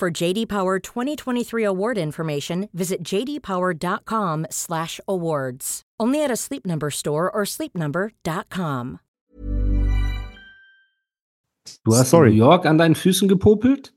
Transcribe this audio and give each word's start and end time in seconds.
For 0.00 0.10
JD 0.10 0.48
Power 0.48 0.78
2023 0.80 1.62
award 1.62 1.98
information, 1.98 2.70
visit 2.72 3.02
jdpower.com/awards. 3.04 5.82
Only 6.00 6.24
at 6.24 6.30
a 6.30 6.36
Sleep 6.36 6.64
Number 6.66 6.90
store 6.90 7.30
or 7.30 7.44
sleepnumber.com. 7.44 9.00
Du 11.84 11.94
hast 11.94 12.08
Sorry. 12.08 12.30
in 12.30 12.36
New 12.38 12.44
York 12.46 12.64
an 12.64 12.78
deinen 12.78 12.94
Füßen 12.94 13.28
gepopelt? 13.28 13.92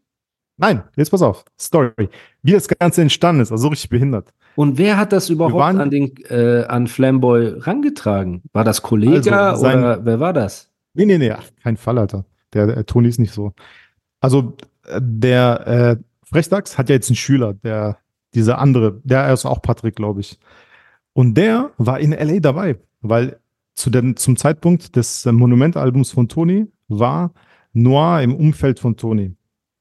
Nein, 0.58 0.84
jetzt 0.98 1.12
pass 1.12 1.22
auf. 1.22 1.46
Story. 1.58 2.10
Wie 2.42 2.52
das 2.52 2.68
Ganze 2.68 3.02
entstanden 3.02 3.42
ist, 3.42 3.54
also 3.54 3.70
richtig 3.70 3.90
behindert. 3.90 4.34
Und 4.58 4.78
wer 4.78 4.98
hat 4.98 5.14
das 5.14 5.30
überhaupt 5.30 5.56
waren- 5.56 5.80
an 5.80 5.90
den 5.90 6.18
äh, 6.30 6.66
an 6.68 6.88
Flamboy 6.88 7.60
rangetragen? 7.60 8.42
War 8.52 8.66
das 8.66 8.82
Kollege 8.82 9.32
Also, 9.34 9.62
sein- 9.62 9.80
oder 9.80 10.04
wer 10.06 10.20
war 10.20 10.34
das? 10.34 10.70
Nee, 10.96 11.06
nee, 11.06 11.18
nee, 11.18 11.34
kein 11.64 11.78
Fall, 11.78 11.98
Alter. 11.98 12.26
Der, 12.52 12.68
der 12.68 12.86
Toni 12.86 13.08
ist 13.08 13.20
nicht 13.22 13.34
so. 13.34 13.54
Also, 14.20 14.58
der 15.00 15.68
äh, 15.68 16.04
Frechdachs 16.24 16.78
hat 16.78 16.90
ja 16.90 16.96
jetzt 16.96 17.10
einen 17.10 17.16
Schüler, 17.16 17.54
der, 17.54 17.98
dieser 18.34 18.60
andere, 18.60 19.00
der 19.04 19.32
ist 19.34 19.46
auch 19.46 19.62
Patrick, 19.62 19.96
glaube 19.96 20.22
ich. 20.22 20.40
Und 21.14 21.36
der 21.36 21.70
war 21.78 22.00
in 22.00 22.12
LA 22.12 22.40
dabei, 22.40 22.78
weil 23.02 23.38
zu 23.76 23.90
dem, 23.90 24.16
zum 24.16 24.36
Zeitpunkt 24.38 24.96
des 24.96 25.26
Monumentalbums 25.26 26.12
von 26.12 26.28
Toni 26.28 26.68
war 26.88 27.32
Noir 27.74 28.22
im 28.22 28.36
Umfeld 28.36 28.80
von 28.80 28.98
Toni. 28.98 29.36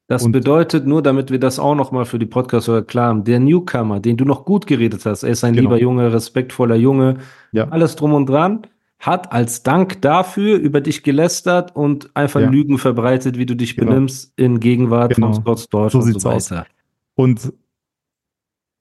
Das 0.08 0.24
Und- 0.24 0.32
bedeutet 0.32 0.86
nur, 0.86 1.02
damit 1.02 1.30
wir 1.30 1.38
das 1.38 1.58
auch 1.58 1.74
noch 1.74 1.90
mal 1.92 2.04
für 2.04 2.18
die 2.18 2.26
Podcast-Hörer 2.26 2.82
klar 2.82 3.08
haben, 3.08 3.24
der 3.24 3.40
Newcomer, 3.40 4.00
den 4.00 4.16
du 4.16 4.24
noch 4.24 4.44
gut 4.44 4.66
geredet 4.66 5.06
hast, 5.06 5.22
er 5.22 5.30
ist 5.30 5.42
ein 5.44 5.54
Genau. 5.54 5.70
lieber 5.70 5.80
Junge, 5.80 6.12
respektvoller 6.12 6.74
Junge, 6.76 7.18
Ja. 7.52 7.68
alles 7.68 7.96
drum 7.96 8.12
und 8.12 8.26
dran, 8.26 8.66
hat 9.02 9.32
als 9.32 9.62
Dank 9.64 10.00
dafür 10.00 10.56
über 10.58 10.80
dich 10.80 11.02
gelästert 11.02 11.74
und 11.76 12.14
einfach 12.16 12.40
Ja. 12.40 12.48
Lügen 12.48 12.78
verbreitet, 12.78 13.36
wie 13.36 13.46
du 13.46 13.54
dich 13.56 13.76
Genau. 13.76 13.90
benimmst 13.90 14.32
in 14.36 14.60
Gegenwart 14.60 15.14
Genau. 15.16 15.32
von 15.32 15.42
Scott 15.42 15.60
Storch 15.60 15.92
So 15.92 15.98
und 15.98 16.20
so 16.20 16.30
aus. 16.30 16.50
weiter. 16.50 16.66
Und 17.14 17.52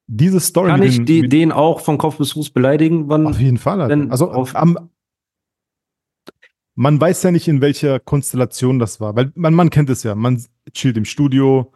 diese 0.07 0.39
Story 0.39 0.69
Kann 0.69 0.83
ich 0.83 1.03
den- 1.05 1.29
den 1.29 1.51
auch 1.51 1.79
von 1.81 1.97
Kopf 1.97 2.17
bis 2.17 2.33
Fuß 2.33 2.51
beleidigen? 2.51 3.09
Wann, 3.09 3.25
Auf 3.27 3.39
jeden 3.39 3.57
Fall. 3.57 3.89
Wenn 3.89 4.11
Also 4.11 4.31
am, 4.31 4.89
man 6.75 7.01
weiß 7.01 7.23
ja 7.23 7.31
nicht, 7.31 7.47
in 7.47 7.61
welcher 7.61 7.99
Konstellation 7.99 8.77
das 8.79 9.01
war, 9.01 9.15
weil 9.15 9.31
man, 9.35 9.53
man 9.53 9.69
kennt 9.69 9.89
es 9.89 10.03
ja. 10.03 10.15
Man 10.15 10.43
chillt 10.73 10.97
im 10.97 11.05
Studio, 11.05 11.71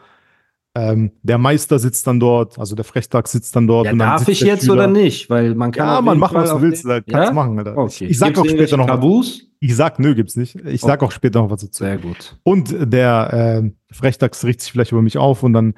ähm, 0.76 1.12
der 1.24 1.38
Meister 1.38 1.80
sitzt 1.80 2.06
dann 2.06 2.20
dort, 2.20 2.60
also 2.60 2.76
der 2.76 2.84
Frechtag 2.86 3.28
sitzt 3.28 3.56
dann 3.56 3.66
dort. 3.66 3.86
ja, 3.88 3.94
darf 3.94 4.28
ich 4.28 4.42
jetzt 4.42 4.62
Schüler. 4.66 4.74
oder 4.74 4.88
nicht? 4.88 5.30
Weil 5.30 5.56
man 5.56 5.72
kann 5.72 5.88
Ja, 5.88 6.02
man 6.02 6.14
jeden 6.16 6.20
mach, 6.20 6.34
Fall 6.34 6.44
was 6.44 6.50
du 6.52 6.62
willst, 6.62 6.84
den- 6.84 6.90
da 6.90 7.02
kannst 7.02 7.30
Ja? 7.30 7.34
machen, 7.34 7.58
Alter. 7.58 7.78
Okay. 7.78 8.06
Ich, 8.06 8.12
ich 8.12 8.20
sag 8.20 8.38
auch 8.38 8.46
später 8.46 8.78
noch 8.78 8.88
was. 8.88 8.96
Tabus? 8.96 9.42
Ich 9.62 9.76
sag, 9.76 10.00
nö, 10.00 10.14
gibt's 10.14 10.36
nicht. 10.36 10.56
Ich 10.66 10.82
sag 10.82 10.96
Okay. 11.02 11.06
auch 11.06 11.12
später 11.12 11.42
noch 11.42 11.50
was 11.50 11.62
dazu. 11.62 11.84
Sehr 11.84 11.98
gut. 11.98 12.38
Und 12.44 12.76
der 12.92 13.64
äh, 13.64 13.72
Frechdachs 13.94 14.44
riecht 14.44 14.62
sich 14.62 14.72
vielleicht 14.72 14.92
über 14.92 15.02
mich 15.02 15.18
auf 15.18 15.44
und 15.44 15.54
dann 15.54 15.74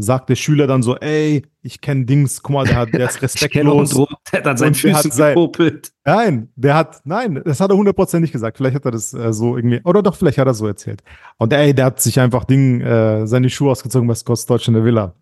sagt 0.00 0.28
der 0.30 0.36
Schüler 0.36 0.66
dann 0.68 0.82
so, 0.82 0.96
ey, 0.96 1.42
ich 1.62 1.80
kenne 1.80 2.04
Dings, 2.06 2.40
guck 2.42 2.54
mal, 2.54 2.64
der, 2.66 2.76
hat, 2.76 2.92
der 2.94 3.08
ist 3.08 3.20
respektlos. 3.22 3.92
und 3.94 4.08
der 4.32 4.38
hat 4.40 4.46
an 4.46 4.56
seinen 4.56 4.74
Füßen 4.74 5.10
sein- 5.10 5.34
gepopelt. 5.34 5.92
Nein, 6.04 6.48
der 6.56 6.74
hat, 6.76 7.00
nein, 7.04 7.42
das 7.44 7.60
hat 7.60 7.70
er 7.70 7.76
100% 7.76 8.20
nicht 8.20 8.32
gesagt. 8.32 8.56
Vielleicht 8.56 8.76
hat 8.76 8.84
er 8.84 8.92
das 8.92 9.12
äh, 9.12 9.32
so 9.32 9.56
irgendwie, 9.56 9.80
oder 9.84 10.02
doch, 10.02 10.14
vielleicht 10.16 10.38
hat 10.38 10.46
er 10.46 10.54
so 10.54 10.66
erzählt. 10.66 11.02
Und 11.36 11.52
ey, 11.52 11.74
der 11.74 11.86
hat 11.86 12.00
sich 12.00 12.18
einfach 12.20 12.44
Ding, 12.44 12.80
äh, 12.80 13.26
seine 13.26 13.50
Schuhe 13.50 13.72
ausgezogen 13.72 14.14
Scott's 14.14 14.46
Deutsch 14.46 14.68
in 14.68 14.74
der 14.74 14.84
Villa. 14.84 15.14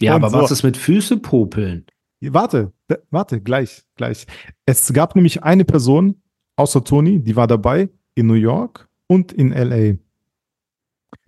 Ja, 0.00 0.16
Und 0.16 0.24
aber 0.24 0.30
so. 0.30 0.42
was 0.42 0.50
ist 0.50 0.62
mit 0.62 0.76
Füße 0.76 1.18
popeln? 1.18 1.84
Warte, 2.20 2.72
warte, 3.10 3.40
gleich, 3.40 3.82
gleich. 3.96 4.26
Es 4.64 4.92
gab 4.92 5.14
nämlich 5.16 5.42
eine 5.42 5.64
Person, 5.64 6.22
außer 6.56 6.84
Toni, 6.84 7.20
die 7.20 7.34
war 7.36 7.46
dabei 7.48 7.88
in 8.14 8.28
New 8.28 8.34
York 8.34 8.88
und 9.08 9.32
in 9.32 9.50
LA. 9.52 9.96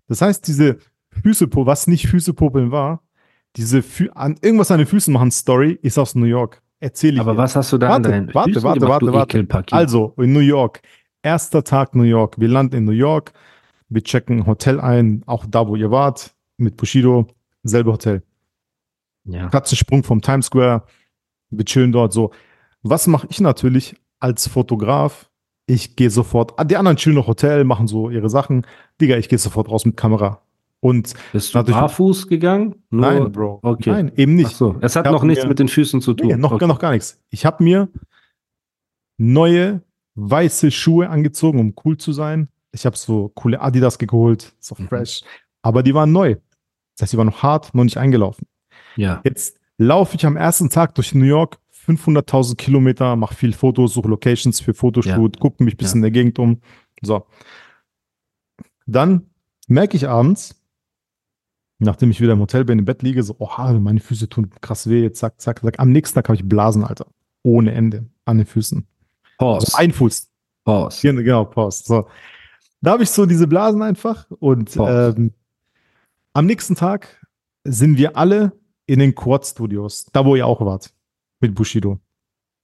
Das 0.06 0.20
heißt, 0.22 0.46
diese 0.46 0.78
Füße, 1.22 1.48
was 1.52 1.86
nicht 1.86 2.06
Füße 2.08 2.34
popeln 2.34 2.70
war, 2.70 3.02
diese 3.56 3.82
Fü 3.82 4.08
an, 4.14 4.36
irgendwas 4.42 4.70
an 4.70 4.78
den 4.78 4.86
Füßen 4.86 5.12
machen 5.12 5.30
Story 5.30 5.78
ist 5.82 5.98
aus 5.98 6.14
New 6.14 6.26
York. 6.26 6.60
Erzähle 6.80 7.14
ich 7.14 7.20
Aber 7.20 7.32
dir. 7.32 7.38
was 7.38 7.56
hast 7.56 7.72
du 7.72 7.78
da 7.78 7.86
an 7.86 7.92
Warte, 8.04 8.08
deinen 8.10 8.34
warte, 8.34 8.50
Füßen 8.50 8.64
warte, 8.64 8.80
gemacht, 8.80 9.02
warte, 9.02 9.12
warte. 9.12 9.36
Ekelpaket? 9.38 9.72
Also, 9.72 10.14
in 10.18 10.32
New 10.32 10.40
York. 10.40 10.82
Erster 11.22 11.64
Tag 11.64 11.94
New 11.94 12.02
York. 12.02 12.38
Wir 12.38 12.48
landen 12.48 12.76
in 12.76 12.84
New 12.84 12.92
York. 12.92 13.32
Wir 13.88 14.02
checken 14.02 14.40
ein 14.40 14.46
Hotel 14.46 14.80
ein, 14.80 15.22
auch 15.26 15.46
da, 15.48 15.66
wo 15.68 15.76
ihr 15.76 15.90
wart, 15.90 16.34
mit 16.58 16.76
Bushido. 16.76 17.26
Selbe 17.62 17.92
Hotel. 17.92 18.22
ja. 19.24 19.48
Katzensprung 19.48 20.02
vom 20.04 20.20
Times 20.20 20.46
Square. 20.46 20.82
Wir 21.50 21.64
chillen 21.64 21.92
dort 21.92 22.12
so. 22.12 22.32
Was 22.82 23.06
mache 23.06 23.26
ich 23.30 23.40
natürlich 23.40 23.96
als 24.20 24.48
Fotograf? 24.48 25.30
Ich 25.66 25.96
gehe 25.96 26.10
sofort, 26.10 26.58
ah, 26.58 26.64
die 26.64 26.76
anderen 26.76 26.98
chillen 26.98 27.16
noch 27.16 27.26
Hotel, 27.26 27.64
machen 27.64 27.86
so 27.86 28.10
ihre 28.10 28.28
Sachen. 28.28 28.66
Digga, 29.00 29.16
ich 29.16 29.30
gehe 29.30 29.38
sofort 29.38 29.70
raus 29.70 29.86
mit 29.86 29.96
Kamera. 29.96 30.42
Und 30.84 31.14
Bist 31.32 31.54
du 31.54 31.62
barfuß 31.64 32.26
gegangen? 32.28 32.74
Nur- 32.90 33.00
nein, 33.00 33.32
Bro. 33.32 33.58
Okay. 33.62 33.90
Nein, 33.90 34.12
eben 34.16 34.34
nicht. 34.34 34.48
Ach 34.50 34.54
so, 34.54 34.76
es 34.82 34.94
hat 34.96 35.06
noch 35.06 35.22
nichts 35.22 35.42
mir- 35.44 35.48
mit 35.48 35.58
den 35.58 35.68
Füßen 35.68 36.02
zu 36.02 36.12
tun. 36.12 36.26
Nee, 36.28 36.36
noch, 36.36 36.52
okay. 36.52 36.66
noch 36.66 36.78
gar 36.78 36.90
nichts. 36.92 37.18
Ich 37.30 37.46
habe 37.46 37.64
mir 37.64 37.88
neue 39.16 39.80
weiße 40.14 40.70
Schuhe 40.70 41.08
angezogen, 41.08 41.58
um 41.58 41.74
cool 41.86 41.96
zu 41.96 42.12
sein. 42.12 42.48
Ich 42.72 42.84
habe 42.84 42.98
so 42.98 43.30
coole 43.34 43.62
Adidas 43.62 43.96
geholt, 43.98 44.52
so 44.60 44.74
Mhm. 44.78 44.88
fresh. 44.88 45.22
Aber 45.62 45.82
die 45.82 45.94
waren 45.94 46.12
neu. 46.12 46.34
Das 46.96 47.02
heißt, 47.02 47.12
die 47.14 47.16
waren 47.16 47.28
noch 47.28 47.42
hart, 47.42 47.74
noch 47.74 47.84
nicht 47.84 47.96
eingelaufen. 47.96 48.46
Ja. 48.96 49.22
Jetzt 49.24 49.58
laufe 49.78 50.16
ich 50.16 50.26
am 50.26 50.36
ersten 50.36 50.68
Tag 50.68 50.94
durch 50.96 51.14
New 51.14 51.24
York 51.24 51.58
500.000 51.70 52.58
Kilometer, 52.58 53.16
mache 53.16 53.34
viel 53.34 53.54
Fotos, 53.54 53.94
suche 53.94 54.08
Locations 54.08 54.60
für 54.60 54.74
Fotoshoot, 54.74 55.40
gucke 55.40 55.64
mich 55.64 55.74
ein 55.74 55.76
bisschen 55.78 55.98
in 55.98 56.02
der 56.02 56.10
Gegend 56.10 56.38
um. 56.38 56.60
So. 57.00 57.24
Dann 58.86 59.30
merke 59.66 59.96
ich 59.96 60.06
abends, 60.08 60.60
nachdem 61.78 62.10
ich 62.10 62.20
wieder 62.20 62.32
im 62.32 62.40
Hotel 62.40 62.64
bin, 62.64 62.78
im 62.78 62.84
Bett 62.84 63.02
liege, 63.02 63.22
so, 63.22 63.36
oha, 63.38 63.72
meine 63.74 64.00
Füße 64.00 64.28
tun 64.28 64.50
krass 64.60 64.88
weh, 64.88 65.02
jetzt 65.02 65.18
zack, 65.18 65.40
zack, 65.40 65.60
zack. 65.62 65.78
Am 65.78 65.90
nächsten 65.92 66.14
Tag 66.14 66.28
habe 66.28 66.36
ich 66.36 66.48
Blasen, 66.48 66.84
Alter. 66.84 67.06
Ohne 67.42 67.72
Ende 67.72 68.06
an 68.24 68.38
den 68.38 68.46
Füßen. 68.46 68.86
Pause. 69.38 69.66
Also 69.66 69.76
ein 69.78 69.92
Fuß. 69.92 70.28
Pause. 70.64 71.14
Genau, 71.14 71.44
Pause. 71.44 71.84
So. 71.84 72.08
Da 72.80 72.92
habe 72.92 73.02
ich 73.02 73.10
so 73.10 73.26
diese 73.26 73.46
Blasen 73.46 73.82
einfach 73.82 74.26
und 74.38 74.76
ähm, 74.76 75.32
am 76.32 76.46
nächsten 76.46 76.74
Tag 76.74 77.26
sind 77.64 77.96
wir 77.96 78.16
alle 78.16 78.52
in 78.86 78.98
den 78.98 79.14
Quad-Studios, 79.14 80.06
da 80.12 80.24
wo 80.24 80.36
ihr 80.36 80.46
auch 80.46 80.60
wart, 80.60 80.92
mit 81.40 81.54
Bushido. 81.54 81.98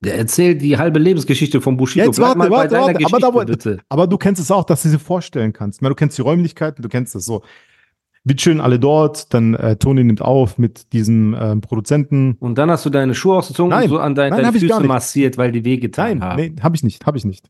Der 0.03 0.17
erzählt 0.17 0.63
die 0.63 0.79
halbe 0.79 0.99
Lebensgeschichte 0.99 1.61
von 1.61 1.77
Bushido. 1.77 2.07
Jetzt 2.07 2.19
warte, 2.19 2.39
warte, 2.51 2.75
warte, 2.75 3.05
aber 3.05 3.45
da, 3.45 3.77
aber 3.89 4.07
du 4.07 4.17
kennst 4.17 4.41
es 4.41 4.51
auch, 4.51 4.65
dass 4.65 4.83
du 4.83 4.89
sie 4.89 4.99
vorstellen 4.99 5.53
kannst. 5.53 5.83
Du 5.83 5.95
kennst 5.95 6.17
die 6.17 6.23
Räumlichkeiten, 6.23 6.83
du 6.83 6.89
kennst 6.89 7.15
es 7.15 7.27
so. 7.27 7.43
Wir 8.25 8.37
chillen 8.37 8.61
alle 8.61 8.79
dort, 8.79 9.33
dann 9.33 9.55
äh, 9.55 9.77
Toni 9.77 10.05
nimmt 10.05 10.21
auf 10.21 10.59
mit 10.59 10.93
diesem 10.93 11.35
ähm, 11.41 11.61
Produzenten. 11.63 12.37
Und 12.39 12.59
dann 12.59 12.71
hast 12.71 12.85
du 12.85 12.91
deine 12.91 13.15
Schuhe 13.15 13.37
ausgezogen 13.37 13.71
Nein, 13.71 13.85
und 13.85 13.89
so 13.91 13.99
an 13.99 14.15
dein, 14.15 14.31
nein, 14.31 14.43
deine 14.43 14.59
Füße 14.59 14.81
massiert, 14.85 15.39
weil 15.39 15.53
die 15.53 15.65
wehgetan 15.65 16.19
Nein, 16.19 16.23
haben. 16.23 16.37
nee, 16.37 16.55
habe 16.63 16.77
ich 16.77 16.83
nicht, 16.83 17.07
habe 17.07 17.17
ich 17.17 17.25
nicht. 17.25 17.49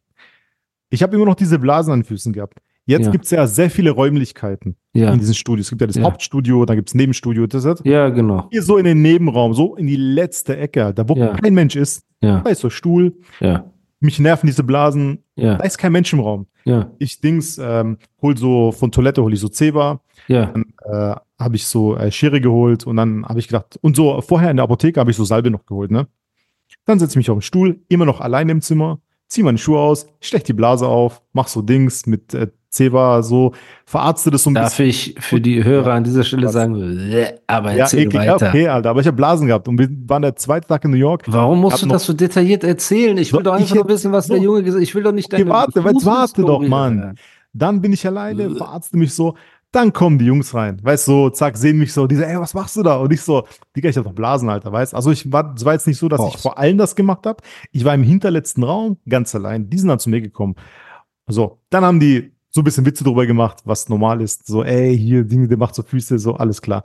Ich 0.90 1.02
habe 1.02 1.14
immer 1.16 1.24
noch 1.24 1.34
diese 1.34 1.58
Blasen 1.58 1.92
an 1.92 2.00
den 2.00 2.04
Füßen 2.04 2.32
gehabt. 2.32 2.60
Jetzt 2.86 3.06
Ja. 3.06 3.10
gibt 3.12 3.24
es 3.24 3.30
ja 3.30 3.46
sehr 3.46 3.70
viele 3.70 3.90
Räumlichkeiten 3.90 4.76
Ja. 4.94 5.12
in 5.12 5.18
diesen 5.18 5.34
Studios. 5.34 5.66
Es 5.66 5.70
gibt 5.70 5.80
ja 5.80 5.86
das 5.88 5.96
Ja. 5.96 6.02
Hauptstudio, 6.04 6.64
dann 6.64 6.76
gibt 6.76 6.88
es 6.88 6.94
Nebenstudio. 6.94 7.46
Das 7.46 7.64
ist 7.64 7.84
ja, 7.84 8.08
genau. 8.08 8.48
hier 8.50 8.62
so 8.62 8.76
in 8.78 8.84
den 8.84 9.02
Nebenraum, 9.02 9.52
so 9.54 9.76
in 9.76 9.86
die 9.86 9.96
letzte 9.96 10.56
Ecke, 10.56 10.92
da 10.94 11.08
wo 11.08 11.14
Ja. 11.14 11.34
kein 11.34 11.54
Mensch 11.54 11.76
ist. 11.76 12.04
Ja, 12.22 12.40
Da 12.40 12.50
ist 12.50 12.60
so 12.60 12.70
Stuhl. 12.70 13.14
ja, 13.40 13.64
Mich 14.00 14.18
nerven 14.18 14.46
diese 14.46 14.64
Blasen. 14.64 15.22
ja, 15.36 15.56
Da 15.56 15.64
ist 15.64 15.76
kein 15.78 15.92
Mensch 15.92 16.12
im 16.12 16.20
Raum. 16.20 16.46
ja, 16.64 16.90
Ich 16.98 17.20
Dings, 17.20 17.58
ähm, 17.58 17.98
hol 18.22 18.36
so 18.36 18.72
von 18.72 18.90
Toilette, 18.90 19.22
hol 19.22 19.32
ich 19.32 19.40
so 19.40 19.48
Zebra. 19.48 20.00
ja. 20.26 20.46
Dann 20.46 20.64
äh, 20.84 21.14
habe 21.38 21.56
ich 21.56 21.66
so 21.66 21.96
äh, 21.96 22.10
Schere 22.10 22.40
geholt 22.40 22.86
und 22.86 22.96
dann 22.96 23.24
habe 23.26 23.38
ich 23.38 23.48
gedacht, 23.48 23.78
und 23.82 23.96
so 23.96 24.20
vorher 24.22 24.50
in 24.50 24.56
der 24.56 24.64
Apotheke 24.64 24.98
habe 25.00 25.10
ich 25.10 25.16
so 25.16 25.24
Salbe 25.24 25.50
noch 25.50 25.66
geholt, 25.66 25.90
ne? 25.90 26.06
Dann 26.86 26.98
setze 26.98 27.12
ich 27.12 27.16
mich 27.16 27.30
auf 27.30 27.36
den 27.38 27.42
Stuhl, 27.42 27.80
immer 27.88 28.04
noch 28.04 28.20
allein 28.20 28.48
im 28.48 28.60
Zimmer, 28.62 29.00
zieh 29.28 29.42
meine 29.42 29.58
Schuhe 29.58 29.80
aus, 29.80 30.06
stech 30.20 30.44
die 30.44 30.52
Blase 30.52 30.86
auf, 30.86 31.22
mach 31.32 31.48
so 31.48 31.62
Dings 31.62 32.06
mit 32.06 32.32
äh, 32.34 32.48
Zebra, 32.70 33.22
so, 33.22 33.52
verarzte 33.84 34.30
das 34.30 34.44
so 34.44 34.50
ein 34.50 34.54
Darf 34.54 34.78
ich 34.78 35.16
für 35.18 35.40
die 35.40 35.64
Hörer 35.64 35.92
an 35.94 36.04
dieser 36.04 36.22
Stelle 36.22 36.48
sagen, 36.50 36.74
"Bleh", 36.74 37.26
aber 37.48 37.72
Ja, 37.72 37.78
erzähl 37.78 38.06
eklig, 38.06 38.22
ja, 38.22 38.34
weiter. 38.34 38.48
okay, 38.48 38.68
Alter, 38.68 38.90
aber 38.90 39.00
ich 39.00 39.06
habe 39.08 39.16
Blasen 39.16 39.48
gehabt 39.48 39.66
und 39.66 39.76
wir 39.78 39.88
waren 40.06 40.22
der 40.22 40.36
zweite 40.36 40.68
Tag 40.68 40.84
in 40.84 40.92
New 40.92 40.96
York. 40.96 41.24
Warum 41.26 41.60
musst 41.60 41.82
du 41.82 41.86
das 41.86 42.04
so 42.06 42.12
detailliert 42.12 42.62
erzählen? 42.62 43.18
Ich 43.18 43.32
will 43.32 43.42
doch 43.42 43.54
einfach 43.54 43.74
nur 43.74 43.88
wissen, 43.88 44.12
was 44.12 44.28
der 44.28 44.36
so. 44.36 44.42
Junge 44.44 44.62
gesagt 44.62 44.80
hat. 44.80 44.88
Ich 44.88 44.94
will 44.94 45.02
doch 45.02 45.12
nicht 45.12 45.26
Okay, 45.32 45.42
deine 45.42 45.50
warte, 45.50 45.80
jetzt 45.80 46.04
warte 46.06 46.42
Fußstory 46.42 46.46
doch, 46.46 46.68
Mann. 46.68 47.16
Dann 47.52 47.80
bin 47.82 47.92
ich 47.92 48.06
alleine, 48.06 48.44
Äh. 48.44 48.54
verarzte 48.54 48.96
mich 48.96 49.12
so. 49.14 49.34
Dann 49.72 49.92
kommen 49.92 50.18
die 50.18 50.24
Jungs 50.26 50.52
rein, 50.54 50.78
weißt 50.82 51.06
du, 51.08 51.12
so, 51.12 51.30
zack, 51.30 51.56
sehen 51.56 51.78
mich 51.78 51.92
so, 51.92 52.06
die 52.08 52.16
sagen, 52.16 52.30
ey, 52.32 52.40
was 52.40 52.54
machst 52.54 52.74
du 52.76 52.82
da? 52.82 52.96
Und 52.96 53.12
ich 53.12 53.20
so, 53.22 53.44
Digga, 53.76 53.88
ich 53.88 53.96
hab 53.96 54.02
doch 54.04 54.12
Blasen, 54.12 54.48
Alter, 54.48 54.72
weißt 54.72 54.94
Also 54.96 55.12
ich 55.12 55.30
war, 55.32 55.54
es 55.56 55.64
war 55.64 55.74
jetzt 55.74 55.86
nicht 55.86 55.98
so, 55.98 56.08
dass 56.08 56.18
Boah. 56.18 56.28
ich 56.34 56.38
vor 56.40 56.58
allen 56.58 56.76
das 56.76 56.96
gemacht 56.96 57.24
habe. 57.26 57.40
Ich 57.70 57.84
war 57.84 57.94
im 57.94 58.02
hinterletzten 58.02 58.64
Raum, 58.64 58.96
ganz 59.08 59.32
allein. 59.34 59.70
Die 59.70 59.78
sind 59.78 59.86
dann 59.88 60.00
zu 60.00 60.10
mir 60.10 60.20
gekommen. 60.20 60.54
So, 61.28 61.60
dann 61.70 61.84
haben 61.84 62.00
die 62.00 62.32
so 62.50 62.60
ein 62.60 62.64
bisschen 62.64 62.84
Witze 62.84 63.04
drüber 63.04 63.26
gemacht, 63.26 63.58
was 63.64 63.88
normal 63.88 64.20
ist. 64.20 64.46
So, 64.46 64.64
ey, 64.64 64.96
hier, 64.96 65.24
Dinge, 65.24 65.48
der 65.48 65.58
macht 65.58 65.74
so 65.74 65.82
Füße, 65.82 66.18
so, 66.18 66.34
alles 66.34 66.60
klar. 66.60 66.82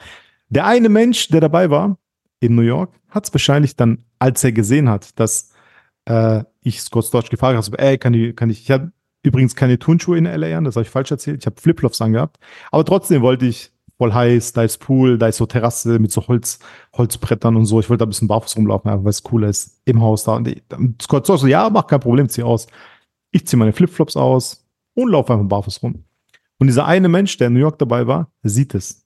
Der 0.50 0.66
eine 0.66 0.90
Mensch, 0.90 1.28
der 1.30 1.42
dabei 1.42 1.70
war, 1.70 1.98
in 2.40 2.56
New 2.56 2.62
York, 2.62 2.94
hat 3.10 3.26
es 3.26 3.34
wahrscheinlich 3.34 3.76
dann, 3.76 4.06
als 4.20 4.44
er 4.44 4.52
gesehen 4.52 4.90
hat, 4.90 5.20
dass 5.20 5.52
äh, 6.06 6.44
ich 6.62 6.82
Scott 6.82 7.06
Storch 7.06 7.30
gefragt 7.30 7.58
habe, 7.58 7.80
ey, 7.80 7.98
kann 7.98 8.14
ich, 8.14 8.36
kann 8.36 8.50
ich, 8.50 8.62
ich 8.62 8.72
habe 8.72 8.92
übrigens 9.24 9.56
keine 9.56 9.80
Turnschuhe 9.80 10.18
in 10.18 10.26
LA 10.26 10.58
an, 10.58 10.66
das 10.66 10.76
habe 10.76 10.84
ich 10.84 10.90
falsch 10.90 11.12
erzählt, 11.12 11.42
ich 11.42 11.46
habe 11.48 11.60
Flipflops 11.60 12.02
angehabt, 12.02 12.38
aber 12.72 12.86
trotzdem 12.86 13.24
wollte 13.24 13.48
ich 13.48 13.72
voll 13.98 14.14
heiß, 14.14 14.54
da 14.54 14.64
ist 14.64 14.80
Pool, 14.80 15.18
da 15.18 15.28
ist 15.28 15.38
so 15.38 15.46
Terrasse 15.46 15.98
mit 16.00 16.12
so 16.12 16.28
Holz, 16.28 16.60
Holzbrettern 16.94 17.56
und 17.56 17.66
so, 17.66 17.80
ich 17.80 17.90
wollte 17.90 18.00
da 18.00 18.06
ein 18.06 18.10
bisschen 18.10 18.28
barfuß 18.28 18.58
rumlaufen, 18.58 19.04
weil 19.04 19.10
es 19.10 19.24
cooler 19.24 19.48
ist, 19.48 19.82
im 19.86 20.02
Haus 20.02 20.26
da. 20.26 20.36
Und 20.36 21.02
Scott 21.02 21.26
Storch 21.26 21.42
so, 21.42 21.48
ja, 21.48 21.70
mach 21.70 21.88
kein 21.88 22.02
Problem, 22.02 22.30
zieh 22.30 22.44
aus. 22.44 22.68
Ich 23.32 23.48
ziehe 23.48 23.58
meine 23.58 23.74
Flipflops 23.74 24.18
aus 24.18 24.65
und 24.96 25.10
laufe 25.10 25.34
einfach 25.34 25.48
barfuß 25.48 25.84
rum. 25.84 26.06
Und 26.58 26.68
dieser 26.68 26.86
eine 26.86 27.10
Mensch, 27.10 27.38
der 27.38 27.48
in 27.48 27.54
New 27.54 27.60
York 27.60 27.78
dabei 27.78 28.08
war, 28.08 28.32
sieht 28.42 28.74
es. 28.74 29.06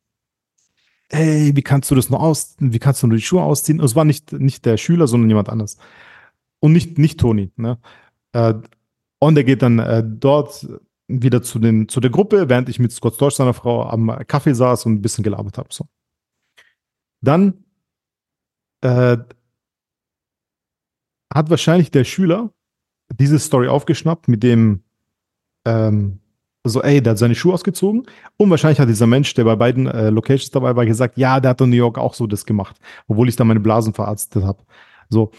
Ey, 1.09 1.55
wie 1.55 1.63
kannst 1.63 1.89
du 1.89 1.95
das 1.95 2.09
nur 2.09 2.21
aus, 2.21 2.55
wie 2.59 2.79
kannst 2.79 3.01
du 3.01 3.07
nur 3.07 3.17
die 3.17 3.23
Schuhe 3.23 3.41
ausziehen? 3.41 3.79
Und 3.79 3.85
es 3.85 3.95
war 3.95 4.05
nicht, 4.05 4.31
nicht 4.31 4.65
der 4.65 4.77
Schüler, 4.77 5.07
sondern 5.07 5.29
jemand 5.29 5.49
anderes. 5.49 5.77
Und 6.59 6.71
nicht, 6.71 6.97
nicht 6.99 7.19
Toni. 7.19 7.51
Ne? 7.55 7.79
Äh, 8.33 8.53
und 9.17 9.37
er 9.37 9.43
geht 9.43 9.63
dann 9.63 9.79
äh, 9.79 10.03
dort 10.05 10.67
wieder 11.07 11.41
zu, 11.41 11.57
den, 11.57 11.89
zu 11.89 11.99
der 11.99 12.11
Gruppe, 12.11 12.47
während 12.47 12.69
ich 12.69 12.77
mit 12.77 12.91
Scott 12.91 13.15
Storch, 13.15 13.35
seiner 13.35 13.55
Frau, 13.55 13.83
am 13.83 14.15
Kaffee 14.27 14.53
saß 14.53 14.85
und 14.85 14.93
ein 14.93 15.01
bisschen 15.01 15.23
gelabert 15.23 15.57
habe. 15.57 15.69
So. 15.71 15.87
Dann 17.21 17.65
äh, 18.81 19.17
hat 21.33 21.49
wahrscheinlich 21.49 21.89
der 21.89 22.03
Schüler 22.03 22.53
diese 23.11 23.39
Story 23.39 23.67
aufgeschnappt 23.67 24.27
mit 24.27 24.43
dem 24.43 24.83
ähm, 25.69 26.19
so, 26.65 26.81
ey, 26.81 27.01
der 27.01 27.11
hat 27.11 27.17
seine 27.17 27.35
Schuhe 27.35 27.53
ausgezogen 27.53 28.03
und 28.37 28.49
wahrscheinlich 28.49 28.79
hat 28.79 28.89
dieser 28.89 29.07
Mensch, 29.07 29.33
der 29.33 29.45
bei 29.45 29.55
beiden 29.55 29.87
äh, 29.87 30.09
Locations 30.09 30.51
dabei 30.51 30.75
war, 30.75 30.85
gesagt, 30.85 31.17
ja, 31.17 31.39
der 31.39 31.51
hat 31.51 31.61
in 31.61 31.69
New 31.69 31.75
York 31.75 31.97
auch 31.97 32.13
so 32.13 32.27
das 32.27 32.45
gemacht, 32.45 32.77
obwohl 33.07 33.29
ich 33.29 33.35
da 33.35 33.43
meine 33.43 33.59
Blasen 33.59 33.93
verarztet 33.93 34.43
habe. 34.43 34.63
So. 35.09 35.31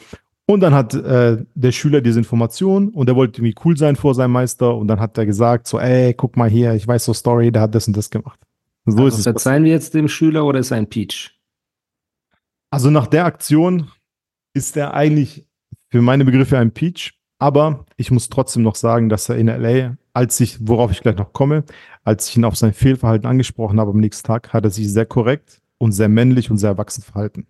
Und 0.47 0.61
dann 0.61 0.75
hat 0.75 0.95
äh, 0.95 1.45
der 1.55 1.73
Schüler 1.73 2.01
diese 2.01 2.19
Information 2.19 2.89
und 2.89 3.09
er 3.09 3.15
wollte 3.15 3.41
irgendwie 3.41 3.55
cool 3.65 3.77
sein 3.77 3.95
vor 3.95 4.15
seinem 4.15 4.33
Meister 4.33 4.75
und 4.75 4.89
dann 4.89 4.99
hat 4.99 5.17
er 5.17 5.27
gesagt, 5.27 5.69
so, 5.69 5.79
ey, 5.79 6.15
guck 6.15 6.37
mal 6.37 6.51
hier, 6.51 6.75
ich 6.75 6.89
weiß 6.89 7.05
so 7.05 7.13
Story, 7.13 7.53
der 7.53 7.63
hat 7.63 7.75
das 7.75 7.87
und 7.87 7.97
das 7.97 8.11
gemacht. 8.11 8.41
So 8.87 9.05
also 9.05 9.09
ist 9.09 9.19
es. 9.19 9.23
Verzeihen 9.25 9.65
wir 9.65 9.71
jetzt 9.71 9.95
dem 9.95 10.09
Schüler 10.09 10.45
oder 10.45 10.59
ist 10.59 10.71
er 10.71 10.79
ein 10.79 10.89
Peach? 10.89 11.39
Also 12.71 12.91
nach 12.91 13.07
der 13.07 13.27
Aktion 13.27 13.91
ist 14.55 14.77
er 14.77 14.95
eigentlich 14.95 15.47
für 15.91 16.03
meine 16.03 16.25
Begriffe 16.25 16.59
ein 16.59 16.73
Peach, 16.73 17.13
aber 17.39 17.85
ich 17.97 18.11
muss 18.11 18.29
trotzdem 18.29 18.63
noch 18.63 18.75
sagen, 18.75 19.09
dass 19.09 19.29
er 19.29 19.37
in 19.37 19.47
LA, 19.47 19.97
als 20.13 20.41
ich, 20.41 20.59
worauf 20.61 20.91
ich 20.91 21.01
gleich 21.01 21.17
noch 21.17 21.33
komme, 21.33 21.65
als 22.05 22.29
ich 22.29 22.37
ihn 22.37 22.45
auf 22.45 22.57
sein 22.57 22.73
Fehlverhalten 22.73 23.29
angesprochen 23.29 23.81
habe 23.81 23.91
am 23.91 24.01
nächsten 24.01 24.27
Tag, 24.27 24.53
hat 24.53 24.65
er 24.65 24.71
sich 24.71 24.93
sehr 24.93 25.07
korrekt 25.07 25.61
und 25.79 25.93
sehr 25.93 26.09
männlich 26.09 26.51
und 26.51 26.59
sehr 26.59 26.71
erwachsen 26.71 27.03
verhalten. 27.03 27.47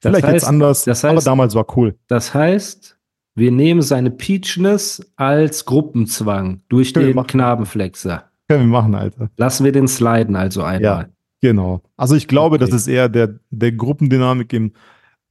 Vielleicht 0.00 0.24
heißt, 0.24 0.34
jetzt 0.34 0.44
anders, 0.44 0.84
das 0.84 1.04
heißt, 1.04 1.12
aber 1.12 1.22
damals 1.22 1.54
war 1.54 1.66
cool. 1.76 1.94
Das 2.08 2.34
heißt, 2.34 2.98
wir 3.34 3.52
nehmen 3.52 3.82
seine 3.82 4.10
Peachness 4.10 5.12
als 5.16 5.64
Gruppenzwang 5.64 6.62
durch 6.68 6.92
Können 6.92 7.14
den 7.14 7.26
Knabenflexer. 7.26 8.30
Können 8.48 8.64
wir 8.64 8.66
machen, 8.66 8.94
Alter. 8.94 9.30
Lassen 9.36 9.64
wir 9.64 9.72
den 9.72 9.88
sliden 9.88 10.36
also 10.36 10.62
einmal. 10.62 10.82
Ja, 10.82 11.06
genau. 11.40 11.82
Also 11.96 12.16
ich 12.16 12.28
glaube, 12.28 12.56
okay. 12.56 12.64
das 12.64 12.74
ist 12.74 12.88
eher 12.88 13.08
der, 13.08 13.38
der 13.50 13.72
Gruppendynamik 13.72 14.52
im 14.52 14.72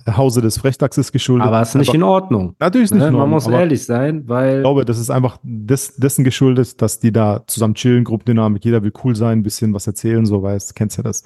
Hause 0.08 0.42
des 0.42 0.58
Frechdachses 0.58 1.12
geschuldet. 1.12 1.48
Aber 1.48 1.62
es 1.62 1.70
ist 1.70 1.76
nicht 1.76 1.94
in 1.94 2.04
Ordnung. 2.04 2.56
Natürlich 2.60 2.86
ist 2.86 2.92
nicht 2.92 3.02
ne? 3.02 3.08
in 3.08 3.16
Ordnung. 3.16 3.30
Man 3.30 3.36
muss 3.36 3.48
ehrlich 3.48 3.86
sein, 3.86 4.24
weil. 4.28 4.58
Ich 4.58 4.62
glaube, 4.64 4.86
das 4.86 5.00
ist 5.00 5.10
einfach 5.10 5.38
des, 5.44 5.96
dessen 5.96 6.24
geschuldet, 6.24 6.82
dass 6.82 7.00
die 7.00 7.12
da 7.12 7.44
zusammen 7.48 7.76
chillen, 7.76 8.04
Gruppendynamik, 8.04 8.64
jeder 8.66 8.84
will 8.84 8.94
cool 9.04 9.16
sein, 9.16 9.40
ein 9.40 9.44
bisschen 9.44 9.74
was 9.74 9.88
erzählen, 9.88 10.26
so 10.26 10.42
weißt, 10.42 10.76
kennst 10.76 10.98
ja 10.98 11.04
das. 11.04 11.24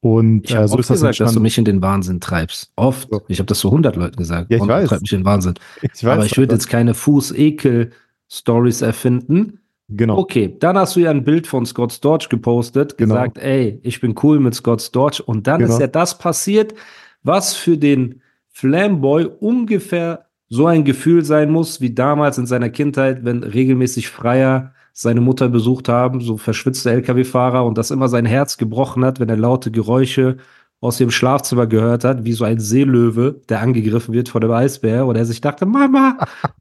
Und 0.00 0.48
ich 0.48 0.56
äh, 0.56 0.66
so 0.66 0.78
ist 0.78 0.88
das 0.88 0.96
gesagt, 0.96 1.20
dass 1.20 1.34
du 1.34 1.40
mich 1.40 1.58
in 1.58 1.66
den 1.66 1.82
Wahnsinn 1.82 2.20
treibst. 2.20 2.72
Oft. 2.76 3.08
So. 3.10 3.22
Ich 3.28 3.38
habe 3.38 3.46
das 3.46 3.60
so 3.60 3.68
100 3.68 3.96
Leuten 3.96 4.16
gesagt. 4.16 4.50
Ja, 4.50 4.56
ich 4.56 4.66
weiß. 4.66 4.88
treibt 4.88 5.02
mich 5.02 5.12
in 5.12 5.20
den 5.20 5.26
Wahnsinn. 5.26 5.54
Ich 5.82 6.04
weiß, 6.04 6.14
Aber 6.14 6.24
ich 6.24 6.38
würde 6.38 6.54
jetzt 6.54 6.68
keine 6.68 6.94
Fuß-Ekel-Stories 6.94 8.80
erfinden. 8.80 9.60
Genau. 9.88 10.18
Okay, 10.18 10.56
dann 10.58 10.78
hast 10.78 10.96
du 10.96 11.00
ja 11.00 11.10
ein 11.10 11.24
Bild 11.24 11.46
von 11.46 11.66
Scott 11.66 11.92
Storch 11.92 12.28
gepostet, 12.28 12.96
genau. 12.96 13.14
gesagt, 13.14 13.38
ey, 13.38 13.80
ich 13.82 14.00
bin 14.00 14.14
cool 14.22 14.38
mit 14.38 14.54
Scott 14.54 14.80
Storch. 14.80 15.20
Und 15.20 15.46
dann 15.46 15.60
genau. 15.60 15.72
ist 15.72 15.80
ja 15.80 15.88
das 15.88 16.16
passiert, 16.16 16.74
was 17.22 17.54
für 17.54 17.76
den 17.76 18.22
Flamboy 18.48 19.26
ungefähr 19.40 20.26
so 20.48 20.66
ein 20.66 20.84
Gefühl 20.84 21.24
sein 21.24 21.50
muss, 21.50 21.80
wie 21.80 21.94
damals 21.94 22.38
in 22.38 22.46
seiner 22.46 22.70
Kindheit, 22.70 23.24
wenn 23.24 23.44
regelmäßig 23.44 24.08
Freier 24.08 24.74
seine 24.92 25.20
Mutter 25.20 25.48
besucht 25.48 25.88
haben, 25.88 26.20
so 26.20 26.36
verschwitzte 26.36 26.90
Lkw-Fahrer 26.90 27.64
und 27.64 27.78
das 27.78 27.90
immer 27.90 28.08
sein 28.08 28.26
Herz 28.26 28.56
gebrochen 28.56 29.04
hat, 29.04 29.20
wenn 29.20 29.28
er 29.28 29.36
laute 29.36 29.70
Geräusche 29.70 30.38
aus 30.80 30.96
dem 30.96 31.10
Schlafzimmer 31.10 31.66
gehört 31.66 32.04
hat, 32.04 32.24
wie 32.24 32.32
so 32.32 32.44
ein 32.44 32.58
Seelöwe, 32.58 33.40
der 33.48 33.60
angegriffen 33.60 34.14
wird 34.14 34.28
von 34.28 34.40
dem 34.40 34.50
Eisbär 34.50 35.06
und 35.06 35.14
er 35.14 35.26
sich 35.26 35.40
dachte, 35.40 35.66
Mama, 35.66 36.18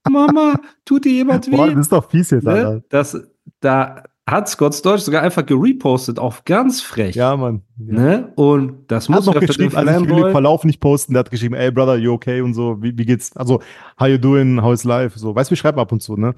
Mama, 0.09 0.55
tut 0.85 1.05
dir 1.05 1.13
jemand 1.13 1.47
weh? 1.51 1.55
Boah, 1.55 1.67
das 1.67 1.79
ist 1.79 1.91
doch 1.91 2.09
fies 2.09 2.29
jetzt, 2.29 2.43
ne? 2.43 2.51
Alter. 2.51 2.83
Das, 2.89 3.17
da 3.61 4.03
hat 4.31 4.49
Scott 4.49 4.75
Storch 4.75 5.01
sogar 5.01 5.21
einfach 5.21 5.45
gerepostet, 5.45 6.19
auf 6.19 6.45
ganz 6.45 6.81
frech. 6.81 7.15
Ja, 7.15 7.35
Mann. 7.37 7.61
Ja. 7.77 7.93
Ne? 7.93 8.33
Und 8.35 8.91
das 8.91 9.09
muss 9.09 9.25
noch 9.25 9.39
geschrieben, 9.39 9.75
also 9.75 10.03
ich 10.03 10.09
will 10.09 10.23
den 10.23 10.31
Verlauf 10.31 10.63
nicht 10.63 10.79
posten, 10.79 11.13
der 11.13 11.21
hat 11.21 11.31
geschrieben, 11.31 11.55
ey, 11.55 11.71
Brother, 11.71 11.97
you 11.97 12.11
okay 12.11 12.41
und 12.41 12.53
so, 12.53 12.81
wie, 12.81 12.97
wie 12.97 13.05
geht's? 13.05 13.35
Also, 13.35 13.61
how 13.99 14.07
you 14.07 14.17
doing, 14.17 14.61
how 14.61 14.73
is 14.73 14.83
life? 14.83 15.17
So, 15.17 15.35
weißt 15.35 15.49
du, 15.49 15.51
wir 15.51 15.57
schreiben 15.57 15.79
ab 15.79 15.91
und 15.91 16.01
zu, 16.01 16.15
ne? 16.17 16.35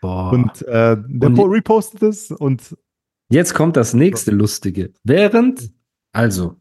Boah. 0.00 0.32
Und 0.32 0.62
äh, 0.62 0.96
der 1.06 1.28
und 1.28 1.38
repostet 1.38 2.02
es 2.02 2.30
und. 2.30 2.76
Jetzt 3.30 3.54
kommt 3.54 3.76
das 3.76 3.94
nächste 3.94 4.30
Lustige. 4.30 4.92
Während, 5.04 5.70
also, 6.12 6.56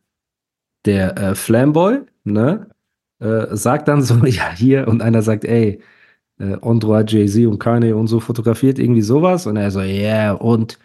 der 0.85 1.17
äh, 1.17 1.35
Flamboy, 1.35 2.01
ne, 2.23 2.69
äh, 3.19 3.47
sagt 3.55 3.87
dann 3.87 4.01
so, 4.01 4.15
ja, 4.25 4.51
hier, 4.55 4.87
und 4.87 5.01
einer 5.01 5.21
sagt, 5.21 5.43
ey, 5.45 5.81
äh, 6.41 6.57
Ondra, 6.61 7.03
Jay-Z 7.05 7.47
und 7.47 7.59
Kanye 7.59 7.93
und 7.93 8.07
so 8.07 8.19
fotografiert 8.19 8.79
irgendwie 8.79 9.01
sowas. 9.01 9.47
Und 9.47 9.57
er 9.57 9.71
so, 9.71 9.81
yeah, 9.81 10.33
und, 10.33 10.79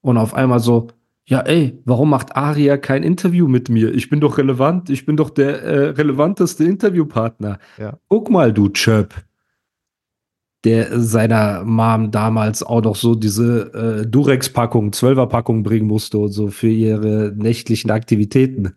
und 0.00 0.16
auf 0.16 0.34
einmal 0.34 0.60
so, 0.60 0.88
ja, 1.26 1.40
ey, 1.40 1.78
warum 1.84 2.10
macht 2.10 2.36
Aria 2.36 2.78
kein 2.78 3.02
Interview 3.02 3.48
mit 3.48 3.68
mir? 3.68 3.94
Ich 3.94 4.08
bin 4.08 4.20
doch 4.20 4.38
relevant, 4.38 4.88
ich 4.90 5.04
bin 5.04 5.16
doch 5.16 5.30
der 5.30 5.62
äh, 5.62 5.88
relevanteste 5.90 6.64
Interviewpartner. 6.64 7.58
Ja. 7.78 7.98
Guck 8.08 8.30
mal, 8.30 8.52
du 8.52 8.70
Chöp 8.70 9.14
der 10.64 11.00
seiner 11.00 11.64
Mom 11.64 12.10
damals 12.10 12.62
auch 12.62 12.82
noch 12.82 12.96
so 12.96 13.14
diese 13.14 14.02
äh, 14.02 14.06
Durex-Packung, 14.06 14.90
12er-Packung 14.90 15.62
bringen 15.62 15.86
musste 15.86 16.18
und 16.18 16.32
so 16.32 16.48
für 16.48 16.68
ihre 16.68 17.32
nächtlichen 17.36 17.90
Aktivitäten. 17.90 18.74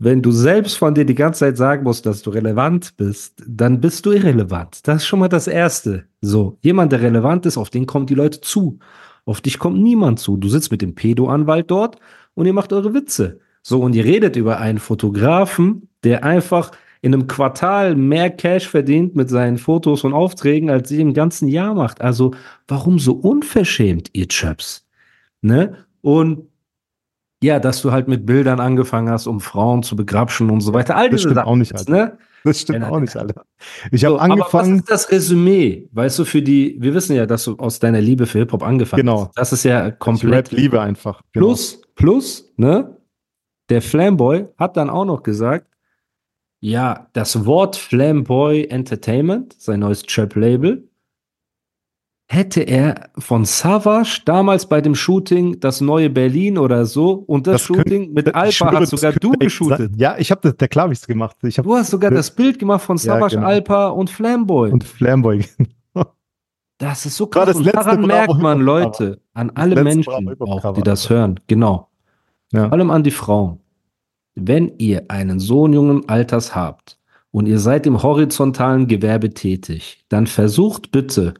Wenn 0.00 0.22
du 0.22 0.30
selbst 0.30 0.78
von 0.78 0.94
dir 0.94 1.04
die 1.04 1.16
ganze 1.16 1.40
Zeit 1.40 1.56
sagen 1.56 1.82
musst, 1.82 2.06
dass 2.06 2.22
du 2.22 2.30
relevant 2.30 2.96
bist, 2.96 3.42
dann 3.48 3.80
bist 3.80 4.06
du 4.06 4.12
irrelevant. 4.12 4.86
Das 4.86 4.98
ist 4.98 5.06
schon 5.06 5.18
mal 5.18 5.28
das 5.28 5.48
Erste. 5.48 6.04
So, 6.20 6.56
jemand, 6.60 6.92
der 6.92 7.02
relevant 7.02 7.46
ist, 7.46 7.58
auf 7.58 7.70
den 7.70 7.86
kommen 7.86 8.06
die 8.06 8.14
Leute 8.14 8.40
zu. 8.40 8.78
Auf 9.24 9.40
dich 9.40 9.58
kommt 9.58 9.80
niemand 9.80 10.20
zu. 10.20 10.36
Du 10.36 10.48
sitzt 10.48 10.70
mit 10.70 10.82
dem 10.82 10.94
Pedo-Anwalt 10.94 11.70
dort 11.70 11.96
und 12.34 12.46
ihr 12.46 12.52
macht 12.52 12.72
eure 12.72 12.94
Witze. 12.94 13.40
So, 13.62 13.80
und 13.80 13.94
ihr 13.96 14.04
redet 14.04 14.36
über 14.36 14.58
einen 14.58 14.78
Fotografen, 14.78 15.88
der 16.04 16.22
einfach 16.22 16.70
in 17.02 17.12
einem 17.12 17.26
Quartal 17.26 17.96
mehr 17.96 18.30
Cash 18.30 18.68
verdient 18.68 19.16
mit 19.16 19.28
seinen 19.28 19.58
Fotos 19.58 20.04
und 20.04 20.12
Aufträgen, 20.12 20.70
als 20.70 20.88
sie 20.88 21.00
im 21.00 21.12
ganzen 21.12 21.48
Jahr 21.48 21.74
macht. 21.74 22.00
Also 22.00 22.32
warum 22.68 23.00
so 23.00 23.14
unverschämt, 23.14 24.10
ihr 24.12 24.28
Chaps? 24.28 24.86
Ne? 25.42 25.76
Und 26.02 26.46
ja, 27.42 27.60
dass 27.60 27.82
du 27.82 27.92
halt 27.92 28.08
mit 28.08 28.26
Bildern 28.26 28.60
angefangen 28.60 29.10
hast, 29.10 29.26
um 29.26 29.40
Frauen 29.40 29.82
zu 29.82 29.94
begrapschen 29.96 30.50
und 30.50 30.60
so 30.60 30.72
weiter. 30.74 30.96
All 30.96 31.10
das 31.10 31.20
stimmt 31.20 31.36
Sachen, 31.36 31.48
auch 31.48 31.56
nicht, 31.56 31.74
Alter. 31.74 31.90
Ne? 31.90 32.18
Das 32.44 32.60
stimmt 32.60 32.80
ja, 32.80 32.88
auch 32.90 33.00
nicht, 33.00 33.16
Alter. 33.16 33.44
Ich 33.92 34.04
habe 34.04 34.16
so, 34.16 34.20
angefangen. 34.20 34.72
was 34.72 34.80
ist 34.80 34.90
das 34.90 35.10
Resümee? 35.10 35.88
Weißt 35.92 36.18
du, 36.18 36.24
für 36.24 36.42
die, 36.42 36.76
wir 36.80 36.94
wissen 36.94 37.14
ja, 37.14 37.26
dass 37.26 37.44
du 37.44 37.56
aus 37.56 37.78
deiner 37.78 38.00
Liebe 38.00 38.26
für 38.26 38.38
Hip-Hop 38.38 38.62
angefangen 38.62 39.02
genau. 39.02 39.26
hast. 39.26 39.38
Das 39.38 39.52
ist 39.52 39.64
ja 39.64 39.90
komplett. 39.90 40.52
Ich 40.52 40.58
Liebe 40.58 40.80
einfach. 40.80 41.22
Genau. 41.32 41.46
Plus, 41.46 41.80
plus, 41.94 42.52
ne? 42.56 42.96
Der 43.68 43.82
Flamboy 43.82 44.46
hat 44.56 44.76
dann 44.76 44.88
auch 44.88 45.04
noch 45.04 45.22
gesagt, 45.22 45.66
ja, 46.60 47.08
das 47.12 47.44
Wort 47.46 47.76
Flamboy 47.76 48.64
Entertainment, 48.64 49.54
sein 49.58 49.80
neues 49.80 50.02
Trap-Label, 50.02 50.87
hätte 52.30 52.60
er 52.60 53.08
von 53.18 53.44
Savage 53.46 54.20
damals 54.26 54.66
bei 54.66 54.80
dem 54.82 54.94
Shooting 54.94 55.60
das 55.60 55.80
neue 55.80 56.10
Berlin 56.10 56.58
oder 56.58 56.84
so 56.84 57.12
und 57.26 57.46
das, 57.46 57.54
das 57.54 57.62
Shooting 57.62 58.14
könnte, 58.14 58.26
mit 58.26 58.34
Alpa 58.34 58.52
schwöre, 58.52 58.80
hast 58.80 58.90
sogar 58.90 59.12
du 59.12 59.32
geshootet. 59.32 59.92
Ja, 59.96 60.16
ich 60.18 60.30
habe 60.30 60.42
das, 60.42 60.56
der 60.56 60.68
klar 60.68 60.90
ich 60.90 61.00
gemacht. 61.06 61.36
Ich 61.42 61.56
du 61.56 61.74
hast 61.74 61.90
sogar 61.90 62.10
das 62.10 62.30
Bild 62.30 62.58
gemacht 62.58 62.82
von 62.82 62.98
Savage, 62.98 63.34
ja, 63.34 63.40
genau. 63.40 63.50
Alpa 63.50 63.88
und 63.88 64.10
Flamboy. 64.10 64.70
Und 64.70 64.84
Flamboy, 64.84 65.38
genau. 65.58 66.06
Das 66.76 67.06
ist 67.06 67.16
so 67.16 67.26
krass. 67.26 67.46
das 67.46 67.56
Und 67.56 67.74
daran 67.74 68.06
merkt 68.06 68.38
man. 68.38 68.60
Leute, 68.60 69.20
an 69.32 69.50
alle 69.54 69.82
Menschen, 69.82 70.38
auch, 70.40 70.74
die 70.74 70.82
das 70.82 71.08
hören, 71.08 71.40
genau. 71.46 71.88
Ja. 72.52 72.64
Vor 72.64 72.72
allem 72.74 72.90
an 72.90 73.02
die 73.02 73.10
Frauen. 73.10 73.60
Wenn 74.34 74.72
ihr 74.78 75.04
einen 75.08 75.40
Sohn 75.40 75.72
jungen 75.72 76.08
Alters 76.08 76.54
habt 76.54 76.98
und 77.30 77.46
ihr 77.46 77.58
seid 77.58 77.86
im 77.86 78.02
horizontalen 78.02 78.86
Gewerbe 78.86 79.30
tätig, 79.30 80.04
dann 80.08 80.26
versucht 80.26 80.92
bitte, 80.92 81.34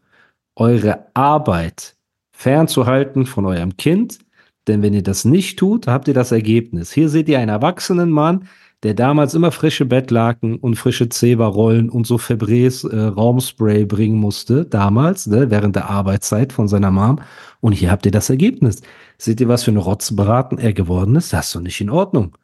eure 0.59 1.07
Arbeit 1.15 1.97
fernzuhalten 2.33 3.27
von 3.27 3.47
eurem 3.47 3.77
Kind, 3.77 4.19
denn 4.67 4.83
wenn 4.83 4.93
ihr 4.93 5.03
das 5.03 5.25
nicht 5.25 5.59
tut, 5.59 5.87
habt 5.87 6.09
ihr 6.09 6.15
das 6.15 6.31
Ergebnis. 6.31 6.93
Hier 6.93 7.09
seht 7.09 7.29
ihr 7.29 7.39
einen 7.39 7.49
erwachsenen 7.49 8.11
Mann, 8.11 8.45
der 8.83 8.95
damals 8.95 9.35
immer 9.35 9.51
frische 9.51 9.87
Bettlaken 9.87 10.57
und 10.57 10.77
frische 10.77 11.09
Zewa-Rollen 11.09 11.89
und 11.89 12.07
so 12.07 12.17
Febrés 12.17 12.89
äh, 12.89 13.07
Raumspray 13.09 13.87
bringen 13.87 14.19
musste, 14.19 14.65
damals, 14.67 15.27
ne, 15.27 15.51
während 15.51 15.75
der 15.75 15.91
Arbeitszeit 15.91 16.53
von 16.53 16.69
seiner 16.69 16.93
Mom. 16.93 17.21
Und 17.61 17.73
hier 17.73 17.91
habt 17.91 18.07
ihr 18.07 18.13
das 18.13 18.31
Ergebnis. 18.31 18.83
Seht 19.17 19.41
ihr, 19.41 19.49
was 19.49 19.65
für 19.65 19.73
eine 19.73 19.81
Rotzbraten 19.81 20.59
er 20.59 20.73
geworden 20.73 21.17
ist? 21.17 21.33
Das 21.33 21.47
ist 21.47 21.57
doch 21.57 21.61
nicht 21.61 21.81
in 21.81 21.91
Ordnung. 21.91 22.37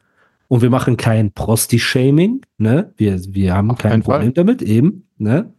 Und 0.47 0.61
wir 0.61 0.69
machen 0.69 0.97
kein 0.97 1.31
Prosti-Shaming, 1.31 2.41
ne? 2.57 2.93
Wir, 2.97 3.19
wir 3.33 3.55
haben 3.55 3.71
Auf 3.71 3.77
kein 3.77 3.91
keinen 3.91 4.03
Fall. 4.03 4.19
Problem 4.19 4.33
damit, 4.33 4.61
eben, 4.61 5.07
ne? 5.17 5.53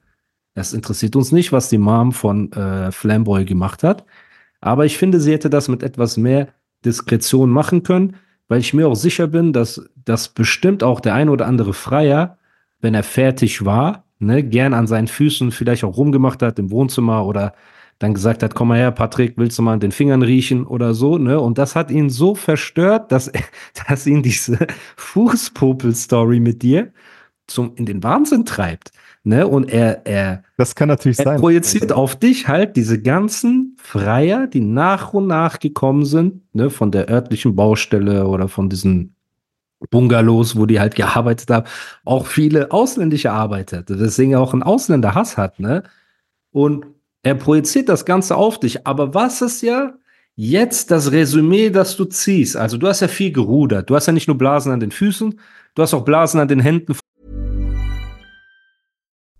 Das 0.56 0.72
interessiert 0.72 1.14
uns 1.16 1.32
nicht, 1.32 1.52
was 1.52 1.68
die 1.68 1.76
Mom 1.76 2.12
von 2.12 2.50
äh, 2.52 2.90
Flamboy 2.90 3.44
gemacht 3.44 3.82
hat. 3.82 4.06
Aber 4.62 4.86
ich 4.86 4.96
finde, 4.96 5.20
sie 5.20 5.32
hätte 5.32 5.50
das 5.50 5.68
mit 5.68 5.82
etwas 5.82 6.16
mehr 6.16 6.48
Diskretion 6.82 7.50
machen 7.50 7.82
können, 7.82 8.16
weil 8.48 8.60
ich 8.60 8.72
mir 8.72 8.88
auch 8.88 8.94
sicher 8.94 9.26
bin, 9.26 9.52
dass, 9.52 9.86
dass 10.02 10.30
bestimmt 10.30 10.82
auch 10.82 11.00
der 11.00 11.12
ein 11.12 11.28
oder 11.28 11.46
andere 11.46 11.74
Freier, 11.74 12.38
wenn 12.80 12.94
er 12.94 13.02
fertig 13.02 13.66
war, 13.66 14.04
ne, 14.18 14.42
gern 14.42 14.72
an 14.72 14.86
seinen 14.86 15.08
Füßen 15.08 15.52
vielleicht 15.52 15.84
auch 15.84 15.98
rumgemacht 15.98 16.40
hat 16.40 16.58
im 16.58 16.70
Wohnzimmer 16.70 17.26
oder 17.26 17.52
dann 17.98 18.14
gesagt 18.14 18.42
hat, 18.42 18.54
komm 18.54 18.68
mal 18.68 18.78
her, 18.78 18.92
Patrick, 18.92 19.34
willst 19.36 19.58
du 19.58 19.62
mal 19.62 19.74
an 19.74 19.80
den 19.80 19.92
Fingern 19.92 20.22
riechen 20.22 20.66
oder 20.66 20.94
so, 20.94 21.18
ne? 21.18 21.38
Und 21.38 21.58
das 21.58 21.76
hat 21.76 21.90
ihn 21.90 22.08
so 22.08 22.34
verstört, 22.34 23.12
dass, 23.12 23.30
dass 23.88 24.06
ihn 24.06 24.22
diese 24.22 24.66
Fußpopel-Story 24.96 26.40
mit 26.40 26.62
dir 26.62 26.92
zum, 27.46 27.74
in 27.76 27.84
den 27.84 28.02
Wahnsinn 28.02 28.46
treibt, 28.46 28.90
ne? 29.26 29.46
Und 29.46 29.70
er, 29.70 30.06
er, 30.06 30.42
Das 30.56 30.74
kann 30.74 30.88
natürlich 30.88 31.18
er 31.18 31.24
sein. 31.24 31.40
projiziert 31.40 31.92
auf 31.92 32.16
dich 32.16 32.48
halt 32.48 32.76
diese 32.76 33.00
ganzen 33.02 33.76
Freier, 33.82 34.46
die 34.46 34.60
nach 34.60 35.12
und 35.12 35.26
nach 35.26 35.58
gekommen 35.58 36.04
sind, 36.04 36.42
ne, 36.54 36.70
von 36.70 36.90
der 36.90 37.10
örtlichen 37.10 37.54
Baustelle 37.56 38.26
oder 38.26 38.48
von 38.48 38.68
diesen 38.68 39.14
Bungalows, 39.90 40.56
wo 40.56 40.64
die 40.66 40.80
halt 40.80 40.94
gearbeitet 40.94 41.50
haben, 41.50 41.66
auch 42.04 42.26
viele 42.26 42.70
ausländische 42.72 43.30
Arbeiter, 43.30 43.82
deswegen 43.82 44.34
auch 44.36 44.54
ein 44.54 44.62
Ausländerhass 44.62 45.36
hat, 45.36 45.60
ne? 45.60 45.82
Und 46.50 46.86
er 47.22 47.34
projiziert 47.34 47.88
das 47.88 48.04
Ganze 48.04 48.36
auf 48.36 48.60
dich. 48.60 48.86
Aber 48.86 49.12
was 49.12 49.42
ist 49.42 49.60
ja 49.60 49.94
jetzt 50.36 50.90
das 50.90 51.10
Resümee, 51.12 51.70
das 51.70 51.96
du 51.96 52.04
ziehst? 52.04 52.56
Also 52.56 52.78
du 52.78 52.86
hast 52.86 53.00
ja 53.00 53.08
viel 53.08 53.32
gerudert. 53.32 53.90
Du 53.90 53.96
hast 53.96 54.06
ja 54.06 54.12
nicht 54.12 54.28
nur 54.28 54.38
Blasen 54.38 54.72
an 54.72 54.80
den 54.80 54.92
Füßen, 54.92 55.38
du 55.74 55.82
hast 55.82 55.92
auch 55.92 56.04
Blasen 56.04 56.40
an 56.40 56.48
den 56.48 56.60
Händen 56.60 56.94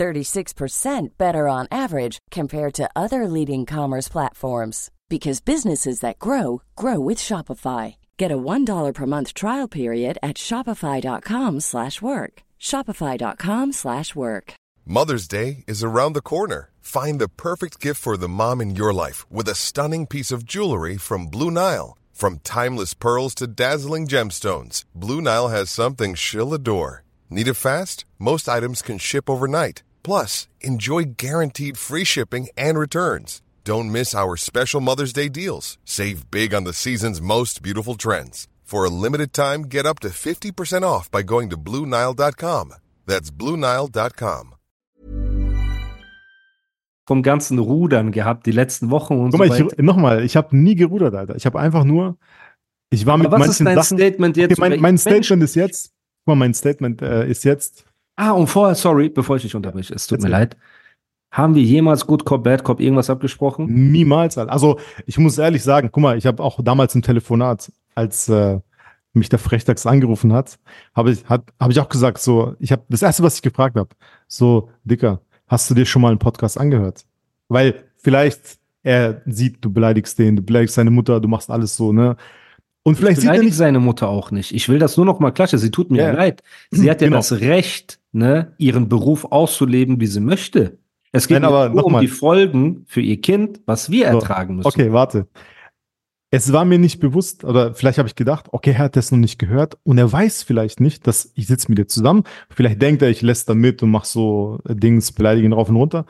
36% 0.00 1.18
better 1.18 1.46
on 1.46 1.68
average 1.70 2.18
compared 2.30 2.72
to 2.74 2.88
other 2.96 3.28
leading 3.28 3.66
commerce 3.66 4.08
platforms 4.08 4.90
because 5.10 5.40
businesses 5.40 6.00
that 6.00 6.18
grow 6.18 6.62
grow 6.74 6.98
with 6.98 7.18
Shopify. 7.18 7.96
Get 8.16 8.32
a 8.32 8.38
$1 8.38 8.94
per 8.94 9.06
month 9.06 9.34
trial 9.34 9.68
period 9.68 10.18
at 10.22 10.36
shopify.com/work. 10.48 12.32
shopify.com/work. 12.70 14.46
Mother's 14.86 15.28
Day 15.28 15.50
is 15.66 15.84
around 15.84 16.12
the 16.14 16.28
corner. 16.32 16.62
Find 16.80 17.20
the 17.20 17.28
perfect 17.46 17.74
gift 17.84 18.00
for 18.02 18.16
the 18.16 18.34
mom 18.40 18.60
in 18.60 18.76
your 18.80 18.92
life 19.04 19.20
with 19.36 19.48
a 19.48 19.60
stunning 19.66 20.06
piece 20.06 20.32
of 20.34 20.46
jewelry 20.54 20.96
from 20.98 21.30
Blue 21.34 21.50
Nile. 21.50 21.90
From 22.20 22.40
timeless 22.56 22.94
pearls 22.94 23.34
to 23.36 23.46
dazzling 23.46 24.06
gemstones, 24.08 24.76
Blue 24.94 25.20
Nile 25.20 25.48
has 25.56 25.70
something 25.70 26.16
she'll 26.16 26.54
adore. 26.54 26.92
Need 27.28 27.48
it 27.48 27.54
fast? 27.68 28.04
Most 28.18 28.48
items 28.48 28.82
can 28.82 28.98
ship 28.98 29.30
overnight. 29.30 29.82
Plus, 30.02 30.48
enjoy 30.60 31.14
guaranteed 31.16 31.78
free 31.78 32.04
shipping 32.04 32.48
and 32.56 32.78
returns. 32.78 33.40
Don't 33.64 33.92
miss 33.92 34.14
our 34.14 34.36
special 34.36 34.80
Mother's 34.80 35.12
Day 35.12 35.28
deals. 35.28 35.78
Save 35.84 36.30
big 36.30 36.52
on 36.52 36.64
the 36.64 36.72
season's 36.72 37.20
most 37.20 37.62
beautiful 37.62 37.94
trends. 37.94 38.48
For 38.64 38.84
a 38.84 38.90
limited 38.90 39.32
time, 39.32 39.62
get 39.62 39.86
up 39.86 40.00
to 40.00 40.08
50% 40.08 40.82
off 40.82 41.10
by 41.10 41.22
going 41.22 41.50
to 41.50 41.56
BlueNile.com. 41.56 42.74
That's 43.06 43.30
BlueNile.com. 43.30 44.54
vom 47.10 47.22
ganzen 47.24 47.58
Rudern 47.58 48.12
gehabt, 48.12 48.46
die 48.46 48.52
letzten 48.52 48.90
Wochen 48.92 49.18
und 49.18 49.32
Guck 49.32 49.40
mal, 49.40 49.48
so 49.48 49.64
weiter. 49.64 49.76
ich, 49.76 49.84
nochmal, 49.84 50.22
ich 50.22 50.36
habe 50.36 50.56
nie 50.56 50.76
gerudert, 50.76 51.12
Alter. 51.16 51.34
Ich 51.34 51.44
habe 51.44 51.58
einfach 51.58 51.82
nur, 51.82 52.16
ich 52.90 53.04
war 53.04 53.18
mit 53.18 53.26
Aber 53.26 53.40
was 53.40 53.48
ist 53.48 53.60
manchen 53.62 53.64
dein 53.66 53.82
Sachen. 53.82 53.98
Statement 53.98 54.36
jetzt? 54.36 54.52
okay, 54.52 54.60
mein, 54.60 54.80
mein? 54.80 54.96
Statement 54.96 55.42
ist 55.42 55.56
jetzt, 55.56 55.90
guck 56.24 56.28
mal, 56.28 56.34
mein 56.36 56.54
Statement 56.54 57.02
äh, 57.02 57.28
ist 57.28 57.42
jetzt, 57.42 57.84
Ah, 58.20 58.32
und 58.32 58.48
vorher, 58.48 58.74
sorry, 58.74 59.08
bevor 59.08 59.36
ich 59.36 59.42
dich 59.42 59.56
unterbreche, 59.56 59.94
es 59.94 60.06
tut 60.06 60.18
mir 60.18 60.26
Erzähl. 60.26 60.30
leid. 60.30 60.56
Haben 61.32 61.54
wir 61.54 61.62
jemals 61.62 62.06
Good 62.06 62.26
Cop, 62.26 62.44
Bad 62.44 62.64
Cop 62.64 62.78
irgendwas 62.78 63.08
abgesprochen? 63.08 63.64
niemals. 63.92 64.36
Also, 64.36 64.78
ich 65.06 65.16
muss 65.16 65.38
ehrlich 65.38 65.62
sagen, 65.62 65.88
guck 65.90 66.02
mal, 66.02 66.18
ich 66.18 66.26
habe 66.26 66.42
auch 66.42 66.60
damals 66.62 66.94
im 66.94 67.00
Telefonat, 67.00 67.72
als 67.94 68.28
äh, 68.28 68.60
mich 69.14 69.30
der 69.30 69.38
Frechdachs 69.38 69.86
angerufen 69.86 70.34
hat, 70.34 70.58
habe 70.94 71.12
ich, 71.12 71.24
hat, 71.30 71.44
hab 71.58 71.70
ich 71.70 71.80
auch 71.80 71.88
gesagt, 71.88 72.18
so, 72.18 72.56
ich 72.58 72.72
habe 72.72 72.82
das 72.90 73.00
erste, 73.00 73.22
was 73.22 73.36
ich 73.36 73.42
gefragt 73.42 73.76
habe, 73.76 73.88
so, 74.28 74.68
Dicker, 74.84 75.22
hast 75.46 75.70
du 75.70 75.74
dir 75.74 75.86
schon 75.86 76.02
mal 76.02 76.08
einen 76.08 76.18
Podcast 76.18 76.58
angehört? 76.60 77.06
Weil 77.48 77.84
vielleicht 77.96 78.58
er 78.82 79.22
sieht, 79.24 79.64
du 79.64 79.72
beleidigst 79.72 80.18
den, 80.18 80.36
du 80.36 80.42
beleidigst 80.42 80.74
seine 80.74 80.90
Mutter, 80.90 81.20
du 81.20 81.28
machst 81.28 81.50
alles 81.50 81.74
so, 81.74 81.90
ne? 81.90 82.16
Und 82.82 82.96
vielleicht 82.96 83.18
Ich 83.18 83.24
sieht 83.24 83.32
er 83.32 83.42
nicht, 83.42 83.54
seine 83.54 83.78
Mutter 83.80 84.08
auch 84.08 84.30
nicht. 84.30 84.54
Ich 84.54 84.68
will 84.68 84.78
das 84.78 84.96
nur 84.96 85.04
noch 85.06 85.20
mal 85.20 85.30
klatschen. 85.32 85.58
Sie 85.58 85.70
tut 85.70 85.90
mir 85.90 86.02
Ja. 86.02 86.12
leid. 86.12 86.42
Sie 86.70 86.90
hat 86.90 87.00
ja 87.02 87.08
Genau. 87.08 87.18
das 87.18 87.32
Recht, 87.32 88.00
ne, 88.12 88.54
ihren 88.58 88.88
Beruf 88.88 89.26
auszuleben, 89.26 90.00
wie 90.00 90.06
sie 90.06 90.20
möchte. 90.20 90.78
Es 91.12 91.28
geht 91.28 91.36
Nein, 91.42 91.44
aber 91.44 91.68
nur 91.68 91.84
um 91.84 91.92
mal. 91.92 92.00
die 92.00 92.08
Folgen 92.08 92.84
für 92.86 93.00
ihr 93.00 93.20
Kind, 93.20 93.60
was 93.66 93.90
wir 93.90 94.10
So, 94.12 94.18
ertragen 94.20 94.56
müssen. 94.56 94.68
Okay, 94.68 94.92
warte. 94.92 95.26
Es 96.32 96.52
war 96.52 96.64
mir 96.64 96.78
nicht 96.78 97.00
bewusst, 97.00 97.42
oder 97.42 97.74
vielleicht 97.74 97.98
habe 97.98 98.08
ich 98.08 98.14
gedacht, 98.14 98.46
okay, 98.52 98.70
er 98.70 98.78
hat 98.78 98.94
das 98.96 99.10
noch 99.10 99.18
nicht 99.18 99.38
gehört 99.40 99.76
und 99.82 99.98
er 99.98 100.10
weiß 100.10 100.44
vielleicht 100.44 100.78
nicht, 100.80 101.06
dass 101.08 101.32
ich 101.34 101.48
sitze 101.48 101.66
mit 101.68 101.78
dir 101.78 101.88
zusammen. 101.88 102.22
Vielleicht 102.50 102.80
denkt 102.80 103.02
er, 103.02 103.10
ich 103.10 103.20
lässt 103.20 103.48
da 103.48 103.54
mit 103.54 103.82
und 103.82 103.90
mach 103.90 104.04
so 104.04 104.60
äh, 104.68 104.76
Dings, 104.76 105.10
beleidige 105.10 105.44
ihn 105.46 105.52
rauf 105.52 105.68
und 105.68 105.74
runter. 105.76 106.06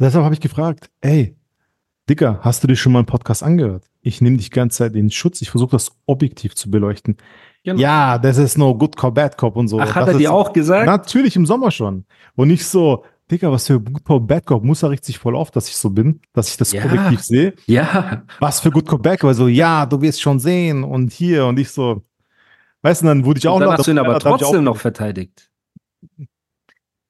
Deshalb 0.00 0.24
habe 0.24 0.34
ich 0.34 0.40
gefragt, 0.40 0.90
ey, 1.00 1.36
Dicker, 2.10 2.40
hast 2.42 2.62
du 2.64 2.66
dir 2.68 2.74
schon 2.76 2.92
mal 2.92 2.98
einen 3.00 3.06
Podcast 3.06 3.42
angehört? 3.44 3.84
Ich 4.06 4.20
nehme 4.20 4.36
dich 4.36 4.52
ganze 4.52 4.78
Zeit 4.78 4.94
in 4.94 5.10
Schutz, 5.10 5.42
ich 5.42 5.50
versuche 5.50 5.72
das 5.72 5.90
objektiv 6.06 6.54
zu 6.54 6.70
beleuchten. 6.70 7.16
Genau. 7.64 7.80
Ja, 7.80 8.18
das 8.18 8.38
ist 8.38 8.56
no 8.56 8.72
good 8.78 8.94
cop, 8.96 9.14
bad 9.16 9.36
cop 9.36 9.56
und 9.56 9.66
so. 9.66 9.80
Ach, 9.80 9.96
hat 9.96 10.06
das 10.06 10.14
er 10.14 10.18
dir 10.18 10.32
auch 10.32 10.52
gesagt? 10.52 10.86
Natürlich 10.86 11.34
im 11.34 11.44
Sommer 11.44 11.72
schon. 11.72 12.04
Und 12.36 12.46
nicht 12.46 12.64
so, 12.64 13.04
Dicker, 13.28 13.50
was 13.50 13.66
für 13.66 13.80
good 13.80 14.04
cop, 14.04 14.28
bad 14.28 14.46
cop, 14.46 14.62
muss 14.62 14.84
er 14.84 14.90
regt 14.90 15.04
sich 15.04 15.18
voll 15.18 15.34
auf, 15.34 15.50
dass 15.50 15.68
ich 15.68 15.76
so 15.76 15.90
bin, 15.90 16.20
dass 16.32 16.48
ich 16.50 16.56
das 16.56 16.70
Ja. 16.70 16.84
objektiv 16.84 17.20
sehe. 17.24 17.54
ja. 17.66 18.22
Was 18.38 18.60
für 18.60 18.70
Good 18.70 18.86
Cop 18.86 19.02
Bad 19.02 19.18
Cop? 19.18 19.26
Also, 19.28 19.48
ja, 19.48 19.84
du 19.86 20.00
wirst 20.00 20.20
schon 20.22 20.38
sehen 20.38 20.84
und 20.84 21.12
hier 21.12 21.44
und 21.46 21.58
ich 21.58 21.70
so. 21.70 22.02
Weißt 22.82 23.02
du, 23.02 23.06
dann 23.06 23.24
wurde 23.24 23.38
ich 23.38 23.48
auch 23.48 23.54
Und 23.56 23.62
dann 23.62 23.70
noch- 23.70 23.78
hast 23.78 23.86
du 23.88 23.90
ihn 23.90 23.98
aber 23.98 24.12
dann 24.20 24.20
trotzdem 24.38 24.60
auch- 24.60 24.62
noch 24.62 24.76
verteidigt. 24.76 25.50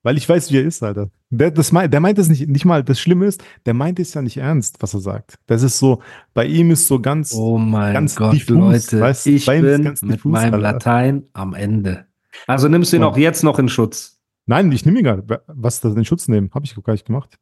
Weil 0.07 0.17
ich 0.17 0.29
weiß, 0.29 0.53
wie 0.53 0.59
er 0.59 0.63
ist, 0.65 0.85
Alter. 0.85 1.11
Der, 1.31 1.51
das 1.51 1.73
meint, 1.73 1.93
der 1.93 1.99
meint 1.99 2.17
es 2.21 2.29
nicht, 2.29 2.49
nicht 2.49 2.65
mal, 2.65 2.85
das 2.85 3.01
Schlimme 3.01 3.27
ist, 3.27 3.43
der 3.67 3.75
meint 3.75 3.99
es 3.99 4.15
ja 4.15 4.23
nicht 4.23 4.37
ernst, 4.37 4.77
was 4.79 4.95
er 4.95 5.01
sagt. 5.01 5.35
Das 5.47 5.65
ist 5.65 5.81
so, 5.81 6.01
bei 6.33 6.47
ihm 6.47 6.71
ist 6.71 6.87
so 6.87 7.01
ganz, 7.01 7.35
Oh 7.35 7.59
mein 7.59 7.93
ganz 7.93 8.15
Gott, 8.15 8.33
diffus, 8.35 8.55
Leute. 8.93 9.01
weißt 9.01 9.27
ich 9.27 9.45
bin 9.47 9.83
ganz 9.83 10.03
mit 10.03 10.19
diffus, 10.19 10.31
meinem 10.31 10.55
Alter. 10.55 10.59
Latein 10.59 11.25
am 11.33 11.55
Ende. 11.55 12.07
Also 12.47 12.69
nimmst 12.69 12.93
du 12.93 12.99
ihn 12.99 13.03
Ja. 13.03 13.09
auch 13.09 13.17
jetzt 13.17 13.43
noch 13.43 13.59
in 13.59 13.69
Schutz. 13.69 14.21
nein, 14.47 14.71
ich 14.71 14.87
nehme 14.87 15.01
ihn 15.01 15.05
gar 15.05 15.17
nicht. 15.17 15.29
Was 15.49 15.75
ist 15.75 15.85
das 15.85 15.97
in 15.97 16.05
Schutz 16.05 16.29
nehmen? 16.29 16.53
Habe 16.55 16.65
ich 16.65 16.77
gar 16.85 16.93
nicht 16.93 17.07
gemacht. 17.07 17.37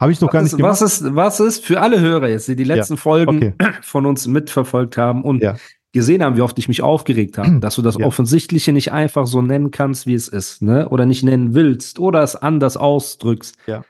Habe 0.00 0.12
ich 0.12 0.20
noch 0.22 0.30
gar 0.30 0.38
Was 0.40 0.44
nicht 0.44 0.52
ist, 0.52 0.56
gemacht. 0.56 0.80
was, 0.80 1.00
ist, 1.02 1.14
was 1.14 1.40
ist 1.40 1.62
für 1.66 1.82
alle 1.82 2.00
Hörer 2.00 2.28
jetzt, 2.30 2.48
die 2.48 2.56
die 2.56 2.64
letzten 2.64 2.96
Folgen 2.96 3.36
okay. 3.36 3.54
von 3.82 4.06
uns 4.06 4.26
mitverfolgt 4.26 4.96
haben 4.96 5.22
und 5.24 5.42
Ja. 5.42 5.56
Gesehen 5.96 6.22
haben, 6.22 6.36
wie 6.36 6.42
oft 6.42 6.56
ich 6.60 6.68
mich 6.68 6.82
aufgeregt 6.82 7.36
habe, 7.38 7.58
dass 7.60 7.74
du 7.74 7.82
das 7.82 7.96
Ja. 7.98 8.06
Offensichtliche 8.06 8.72
nicht 8.72 8.92
einfach 8.92 9.26
so 9.26 9.42
nennen 9.42 9.72
kannst, 9.72 10.06
wie 10.06 10.14
es 10.14 10.28
ist, 10.28 10.62
ne? 10.62 10.88
Oder 10.88 11.04
nicht 11.06 11.24
nennen 11.24 11.54
willst 11.54 11.98
oder 11.98 12.22
es 12.22 12.36
anders 12.36 12.76
ausdrückst. 12.76 13.56
Ja. 13.66 13.82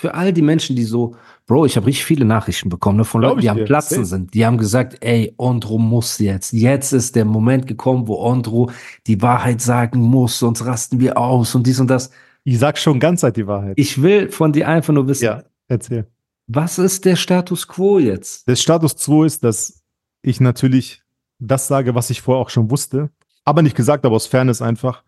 für 0.00 0.14
all 0.14 0.32
die 0.32 0.40
Menschen, 0.42 0.76
die 0.76 0.84
so, 0.84 1.14
Bro, 1.46 1.66
ich 1.66 1.76
habe 1.76 1.86
richtig 1.86 2.06
viele 2.06 2.24
Nachrichten 2.24 2.70
bekommen 2.70 2.96
ne, 2.98 3.04
von 3.04 3.20
Glaub 3.20 3.32
Leuten, 3.32 3.42
die 3.42 3.50
am. 3.50 3.64
Platzen 3.66 4.06
sind. 4.06 4.32
Die 4.32 4.46
haben 4.46 4.56
gesagt, 4.56 4.96
ey, 5.04 5.34
Ondro 5.36 5.76
muss 5.76 6.18
jetzt. 6.20 6.52
Jetzt 6.54 6.92
ist 6.92 7.16
der 7.16 7.26
Moment 7.26 7.66
gekommen, 7.66 8.06
wo 8.08 8.14
Ondro 8.18 8.70
die 9.06 9.20
Wahrheit 9.20 9.60
sagen 9.60 10.00
muss, 10.00 10.38
sonst 10.38 10.64
rasten 10.64 11.00
wir 11.00 11.18
aus 11.18 11.54
und 11.54 11.66
dies 11.66 11.78
und 11.80 11.90
das. 11.90 12.10
Ich 12.44 12.58
sag 12.58 12.78
schon 12.78 12.98
ganz 12.98 13.20
Zeit 13.20 13.36
die 13.36 13.46
Wahrheit. 13.46 13.74
Ich 13.76 14.00
will 14.00 14.30
von 14.30 14.52
dir 14.54 14.68
einfach 14.68 14.94
nur 14.94 15.06
wissen, 15.06 15.24
ja, 15.24 15.42
erzähl. 15.68 16.06
was 16.46 16.78
ist 16.78 17.04
der 17.04 17.16
Status 17.16 17.68
quo 17.68 17.98
jetzt? 17.98 18.48
Der 18.48 18.56
Status 18.56 18.96
quo 18.96 19.24
ist, 19.24 19.44
dass 19.44 19.82
ich 20.22 20.40
natürlich 20.40 21.02
das 21.40 21.66
sage, 21.68 21.94
was 21.94 22.10
ich 22.10 22.20
vorher 22.22 22.40
auch 22.42 22.50
schon 22.50 22.70
wusste, 22.70 23.10
aber 23.44 23.62
nicht 23.62 23.76
gesagt 23.76 24.04
habe, 24.04 24.14
aus 24.14 24.26
Fairness 24.26 24.62
einfach. 24.62 25.02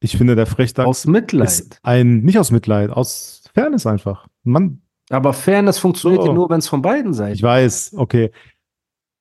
Ich 0.00 0.16
finde, 0.16 0.34
der 0.34 0.46
Frechdachs 0.46 0.86
Aus 0.88 1.06
Mitleid. 1.06 1.48
ist 1.48 1.78
ein, 1.82 2.22
nicht 2.22 2.38
aus 2.38 2.50
Mitleid, 2.50 2.90
aus 2.90 3.44
Fairness 3.54 3.86
einfach. 3.86 4.26
Man, 4.42 4.82
Aber 5.10 5.32
Fairness 5.32 5.78
funktioniert 5.78 6.22
So. 6.22 6.28
ja 6.28 6.34
nur, 6.34 6.50
wenn 6.50 6.58
es 6.58 6.68
von 6.68 6.82
beiden 6.82 7.14
Seiten 7.14 7.34
ich 7.34 7.42
weiß, 7.42 7.94
okay, 7.96 8.32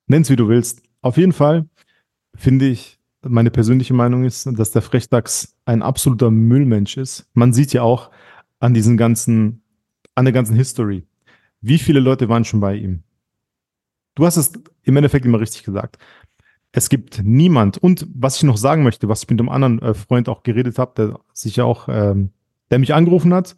nenn's 0.08 0.30
wie 0.32 0.36
du 0.36 0.48
willst. 0.48 0.82
Auf 1.02 1.18
jeden 1.18 1.34
Fall 1.34 1.68
finde 2.36 2.66
ich, 2.68 2.98
meine 3.24 3.52
persönliche 3.52 3.94
Meinung 3.94 4.24
ist, 4.24 4.48
dass 4.58 4.72
der 4.72 4.82
Frechdachs 4.82 5.56
ein 5.66 5.84
absoluter 5.84 6.32
Müllmensch 6.32 6.98
ist. 6.98 7.28
Man 7.34 7.54
sieht 7.54 7.72
ja 7.74 7.84
auch 7.84 8.10
an 8.60 8.74
diesen 8.74 8.98
ganzen, 8.98 9.62
an 10.16 10.26
der 10.26 10.34
ganzen 10.34 10.56
History. 10.56 11.06
Wie 11.62 11.78
viele 11.78 12.00
Leute 12.00 12.28
waren 12.30 12.44
schon 12.46 12.60
bei 12.60 12.76
ihm? 12.76 13.04
Du 14.22 14.28
hast 14.28 14.38
es 14.38 14.52
im 14.84 14.96
Endeffekt 14.98 15.26
immer 15.26 15.40
richtig 15.40 15.64
gesagt. 15.64 15.98
Es 16.72 16.90
gibt 16.90 17.24
niemand. 17.24 17.80
Und 17.80 18.06
was 18.14 18.36
ich 18.36 18.44
noch 18.44 18.56
sagen 18.56 18.84
möchte, 18.84 19.10
was 19.10 19.24
ich 19.24 19.30
mit 19.32 19.40
einem 19.40 19.50
anderen 19.50 19.82
äh, 19.82 19.96
Freund 19.96 20.30
auch 20.30 20.44
geredet 20.44 20.78
habe, 20.78 20.92
der 20.96 21.20
sich 21.34 21.56
ja 21.56 21.64
auch, 21.64 21.90
ähm, 21.90 22.30
der 22.70 22.78
mich 22.78 22.94
angerufen 22.94 23.34
hat 23.34 23.56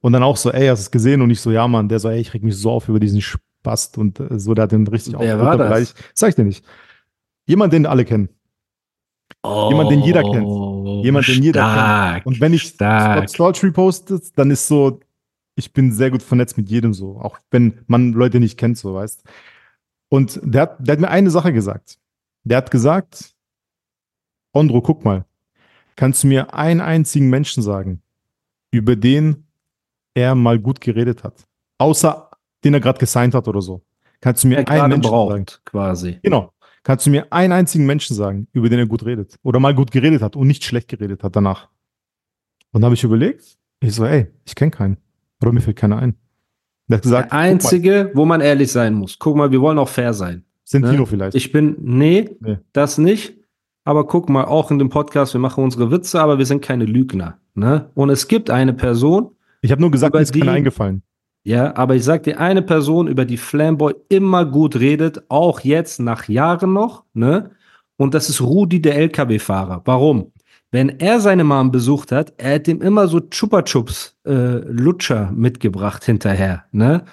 und 0.00 0.14
dann 0.14 0.22
auch 0.22 0.38
so, 0.38 0.50
ey, 0.50 0.68
hast 0.68 0.78
du 0.78 0.84
es 0.84 0.90
gesehen? 0.90 1.20
Und 1.20 1.28
ich 1.28 1.42
so, 1.42 1.50
ja, 1.50 1.68
Mann, 1.68 1.90
der 1.90 1.98
so, 1.98 2.08
ey, 2.08 2.18
ich 2.18 2.32
reg 2.32 2.42
mich 2.42 2.56
so 2.56 2.70
auf 2.70 2.88
über 2.88 2.98
diesen 2.98 3.20
Spast 3.20 3.98
und 3.98 4.18
äh, 4.18 4.38
so, 4.38 4.54
der 4.54 4.62
hat 4.62 4.72
den 4.72 4.86
richtig 4.86 5.16
Wer 5.18 5.38
war 5.38 5.58
das? 5.58 5.94
Sag 6.14 6.30
ich 6.30 6.34
dir 6.34 6.44
nicht. 6.44 6.64
Jemand, 7.44 7.74
den 7.74 7.84
alle 7.84 8.06
kennen. 8.06 8.30
Jemand, 9.44 9.90
den 9.90 10.00
jeder 10.00 10.22
kennt. 10.22 10.46
Oh, 10.46 11.02
Jemand, 11.04 11.28
den 11.28 11.42
jeder 11.42 11.60
stark, 11.60 12.14
kennt. 12.14 12.26
Und 12.26 12.40
wenn 12.40 12.54
ich 12.54 12.62
stark. 12.62 13.28
Scott 13.28 13.54
Story 13.54 13.70
postet, 13.70 14.38
dann 14.38 14.50
ist 14.50 14.66
so, 14.66 14.98
ich 15.56 15.74
bin 15.74 15.92
sehr 15.92 16.10
gut 16.10 16.22
vernetzt 16.22 16.56
mit 16.56 16.70
jedem 16.70 16.94
so, 16.94 17.20
auch 17.20 17.38
wenn 17.50 17.80
man 17.86 18.14
Leute 18.14 18.40
nicht 18.40 18.56
kennt, 18.56 18.78
so 18.78 18.94
weißt. 18.94 19.22
Und 20.08 20.40
der 20.42 20.62
hat, 20.62 20.76
der 20.78 20.92
hat 20.92 21.00
mir 21.00 21.08
eine 21.08 21.30
Sache 21.30 21.52
gesagt. 21.52 21.98
Der 22.44 22.58
hat 22.58 22.70
gesagt, 22.70 23.34
Ondro, 24.52 24.80
guck 24.80 25.04
mal, 25.04 25.24
kannst 25.96 26.22
du 26.22 26.28
mir 26.28 26.54
einen 26.54 26.80
einzigen 26.80 27.28
Menschen 27.28 27.62
sagen, 27.62 28.02
über 28.70 28.96
den 28.96 29.46
er 30.14 30.34
mal 30.34 30.58
gut 30.58 30.80
geredet 30.80 31.24
hat? 31.24 31.46
Außer 31.78 32.30
den 32.64 32.74
er 32.74 32.80
gerade 32.80 32.98
gesigned 32.98 33.34
hat 33.34 33.48
oder 33.48 33.60
so. 33.60 33.82
Kannst 34.20 34.44
du 34.44 34.48
mir 34.48 34.58
er 34.58 34.68
einen 34.68 34.88
Menschen 34.88 35.10
sagen? 35.10 35.44
braucht, 35.44 35.62
quasi. 35.64 36.18
Genau. 36.22 36.52
Kannst 36.82 37.04
du 37.06 37.10
mir 37.10 37.32
einen 37.32 37.52
einzigen 37.52 37.84
Menschen 37.84 38.14
sagen, 38.14 38.46
über 38.52 38.68
den 38.68 38.78
er 38.78 38.86
gut 38.86 39.04
redet? 39.04 39.36
Oder 39.42 39.58
mal 39.60 39.74
gut 39.74 39.90
geredet 39.90 40.22
hat 40.22 40.36
und 40.36 40.46
nicht 40.46 40.64
schlecht 40.64 40.88
geredet 40.88 41.22
hat 41.24 41.34
danach? 41.34 41.68
Und 42.72 42.80
da 42.80 42.86
habe 42.86 42.94
ich 42.94 43.04
überlegt, 43.04 43.58
ich 43.80 43.94
so, 43.94 44.04
ey, 44.04 44.28
ich 44.44 44.54
kenne 44.54 44.70
keinen. 44.70 44.96
Oder 45.42 45.52
mir 45.52 45.60
fällt 45.60 45.76
keiner 45.76 45.98
ein. 45.98 46.14
Der 46.88 46.98
gesagt, 46.98 47.32
Der 47.32 47.38
einzige, 47.38 48.10
wo 48.14 48.24
man 48.24 48.40
ehrlich 48.40 48.70
sein 48.70 48.94
muss. 48.94 49.18
Guck 49.18 49.36
mal, 49.36 49.50
wir 49.50 49.60
wollen 49.60 49.78
auch 49.78 49.88
fair 49.88 50.12
sein. 50.14 50.44
Sentino 50.64 51.00
ne? 51.00 51.06
vielleicht. 51.06 51.34
Ich 51.36 51.52
bin, 51.52 51.76
nee, 51.80 52.30
Nee. 52.40 52.58
das 52.72 52.98
nicht. 52.98 53.34
Aber 53.84 54.06
guck 54.06 54.28
mal, 54.28 54.44
auch 54.44 54.70
in 54.70 54.78
dem 54.78 54.88
Podcast, 54.88 55.32
wir 55.32 55.40
machen 55.40 55.62
unsere 55.62 55.90
Witze, 55.92 56.20
aber 56.20 56.38
wir 56.38 56.46
sind 56.46 56.60
keine 56.62 56.84
Lügner. 56.84 57.38
Ne? 57.54 57.90
Und 57.94 58.10
es 58.10 58.26
gibt 58.28 58.50
eine 58.50 58.72
Person, 58.72 59.30
Ich 59.62 59.70
habe 59.70 59.80
nur 59.80 59.90
gesagt, 59.90 60.14
mir 60.14 60.20
ist 60.20 60.34
die- 60.34 60.42
eingefallen. 60.42 61.02
ja, 61.44 61.74
aber 61.76 61.94
ich 61.94 62.04
sag 62.04 62.24
dir, 62.24 62.38
eine 62.40 62.62
Person, 62.62 63.06
über 63.08 63.24
die 63.24 63.36
Flamboy 63.36 63.94
immer 64.08 64.44
gut 64.44 64.76
redet, 64.76 65.22
auch 65.28 65.60
jetzt 65.60 66.00
nach 66.00 66.28
Jahren 66.28 66.72
noch, 66.72 67.04
ne? 67.14 67.50
Und 67.96 68.12
das 68.14 68.28
ist 68.28 68.40
Rudi, 68.42 68.82
der 68.82 68.96
LKW-Fahrer. 68.96 69.82
Warum? 69.86 70.32
Wenn 70.76 71.00
er 71.00 71.20
seine 71.20 71.42
Mom 71.42 71.70
besucht 71.70 72.12
hat, 72.12 72.34
er 72.36 72.56
hat 72.56 72.68
ihm 72.68 72.82
immer 72.82 73.08
so 73.08 73.20
Chupa 73.20 73.62
Chups, 73.62 74.14
äh, 74.26 74.58
Lutscher 74.58 75.32
mitgebracht 75.34 76.04
hinterher, 76.04 76.64
ne? 76.70 77.04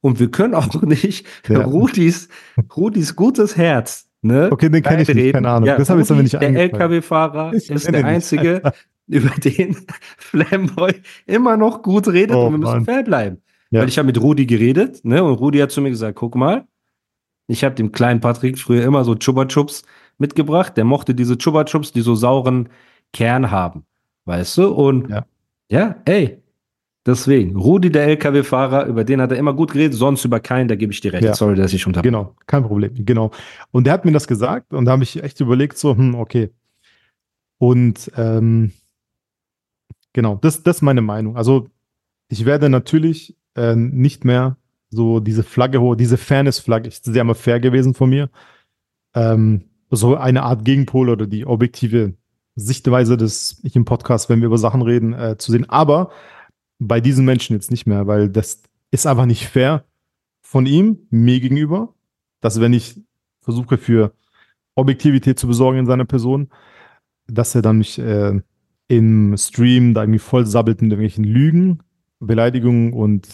Und 0.00 0.18
wir 0.18 0.28
können 0.30 0.54
auch 0.54 0.82
nicht 0.82 1.24
Ja. 1.48 1.62
Rudis, 1.62 2.28
Rudis 2.76 3.14
gutes 3.14 3.56
Herz, 3.56 4.08
ne? 4.22 4.48
Okay, 4.50 4.68
den 4.68 4.82
kenn 4.82 4.98
ich 4.98 5.14
nicht, 5.14 5.34
keine 5.34 5.48
Ahnung. 5.48 5.68
Ja, 5.68 5.76
Das 5.76 5.88
hab 5.88 6.00
ich 6.00 6.10
nicht 6.10 6.32
Der. 6.32 6.42
LKW-Fahrer 6.50 7.52
ist 7.54 7.68
der 7.70 7.92
nicht. 7.92 8.04
einzige, 8.04 8.60
über 9.06 9.30
den 9.38 9.76
Flamboy 10.18 10.92
immer 11.26 11.56
noch 11.56 11.82
gut 11.82 12.08
redet 12.08 12.34
Oh, 12.34 12.46
und 12.46 12.54
wir 12.54 12.58
müssen 12.58 12.72
Mann. 12.72 12.84
fair 12.84 13.02
bleiben. 13.04 13.38
Ja. 13.70 13.80
Weil 13.82 13.88
ich 13.88 13.98
habe 13.98 14.06
mit 14.06 14.20
Rudi 14.20 14.46
geredet, 14.46 15.04
ne? 15.04 15.22
Und 15.22 15.34
Rudi 15.34 15.58
hat 15.58 15.70
zu 15.70 15.80
mir 15.80 15.90
gesagt, 15.90 16.16
guck 16.16 16.34
mal, 16.34 16.66
ich 17.46 17.62
habe 17.62 17.74
dem 17.76 17.92
kleinen 17.92 18.20
Patrick 18.20 18.58
früher 18.58 18.82
immer 18.84 19.04
so 19.04 19.14
Chupa 19.14 19.44
Chups 19.46 19.82
mitgebracht. 20.18 20.76
Der 20.76 20.84
mochte 20.84 21.14
diese 21.14 21.38
Chupa 21.38 21.64
Chups, 21.64 21.92
die 21.92 22.00
so 22.00 22.14
sauren 22.16 22.68
Kern 23.12 23.50
haben. 23.50 23.84
Weißt 24.24 24.58
du? 24.58 24.68
Und 24.68 25.10
Ja. 25.10 25.26
ja, 25.70 25.96
ey. 26.04 26.38
Deswegen, 27.04 27.56
Rudi, 27.56 27.90
der 27.90 28.04
LKW-Fahrer, 28.06 28.86
über 28.86 29.02
den 29.02 29.20
hat 29.20 29.32
er 29.32 29.38
immer 29.38 29.54
gut 29.54 29.72
geredet, 29.72 29.94
sonst 29.94 30.24
über 30.24 30.38
keinen, 30.38 30.68
da 30.68 30.76
gebe 30.76 30.92
ich 30.92 31.00
dir 31.00 31.12
recht. 31.12 31.24
Ja. 31.24 31.34
Sorry, 31.34 31.56
dass 31.56 31.72
ich 31.72 31.84
unter. 31.84 32.00
Genau, 32.00 32.36
kein 32.46 32.62
Problem. 32.62 32.92
Genau. 32.94 33.32
Und 33.72 33.84
der 33.88 33.92
hat 33.92 34.04
mir 34.04 34.12
das 34.12 34.28
gesagt 34.28 34.72
und 34.72 34.84
da 34.84 34.92
habe 34.92 35.02
ich 35.02 35.20
echt 35.20 35.40
überlegt, 35.40 35.76
so, 35.76 35.96
hm, 35.96 36.14
okay. 36.14 36.50
Und 37.58 38.10
ähm, 38.16 38.72
genau, 40.12 40.36
das, 40.36 40.62
das 40.62 40.76
ist 40.76 40.82
meine 40.82 41.00
Meinung. 41.02 41.36
Also 41.36 41.66
ich 42.28 42.44
werde 42.44 42.68
natürlich 42.68 43.36
äh, 43.56 43.74
nicht 43.74 44.24
mehr 44.24 44.56
so 44.88 45.18
diese 45.18 45.42
Flagge 45.42 45.80
hoch, 45.80 45.96
diese 45.96 46.18
Fairness-Flagge, 46.18 46.86
ist 46.88 47.04
sehr 47.04 47.24
mal 47.24 47.34
fair 47.34 47.58
gewesen 47.58 47.94
von 47.94 48.10
mir. 48.10 48.30
Ähm, 49.14 49.64
so 49.90 50.16
eine 50.16 50.44
Art 50.44 50.64
Gegenpol 50.64 51.08
oder 51.10 51.26
die 51.26 51.46
objektive 51.46 52.14
Sichtweise 52.54 53.16
des, 53.16 53.60
ich 53.62 53.76
im 53.76 53.84
Podcast, 53.84 54.28
wenn 54.28 54.40
wir 54.40 54.46
über 54.46 54.58
Sachen 54.58 54.82
reden, 54.82 55.12
äh, 55.14 55.36
zu 55.38 55.52
sehen. 55.52 55.68
Aber 55.70 56.10
bei 56.78 57.00
diesen 57.00 57.24
Menschen 57.24 57.54
jetzt 57.54 57.70
nicht 57.70 57.86
mehr, 57.86 58.06
weil 58.06 58.28
das 58.28 58.62
ist 58.90 59.06
einfach 59.06 59.26
nicht 59.26 59.46
fair 59.46 59.84
von 60.42 60.66
ihm, 60.66 60.98
mir 61.10 61.40
gegenüber, 61.40 61.94
dass 62.40 62.60
wenn 62.60 62.72
ich 62.72 63.00
versuche 63.40 63.78
für 63.78 64.12
Objektivität 64.74 65.38
zu 65.38 65.46
besorgen 65.46 65.78
in 65.78 65.86
seiner 65.86 66.04
Person, 66.04 66.48
dass 67.26 67.54
er 67.54 67.62
dann 67.62 67.78
mich 67.78 67.98
äh, 67.98 68.40
im 68.88 69.36
Stream 69.38 69.94
da 69.94 70.02
irgendwie 70.02 70.18
voll 70.18 70.44
sabbelt 70.46 70.82
mit 70.82 70.90
irgendwelchen 70.90 71.24
Lügen, 71.24 71.78
Beleidigungen 72.20 72.92
und 72.92 73.28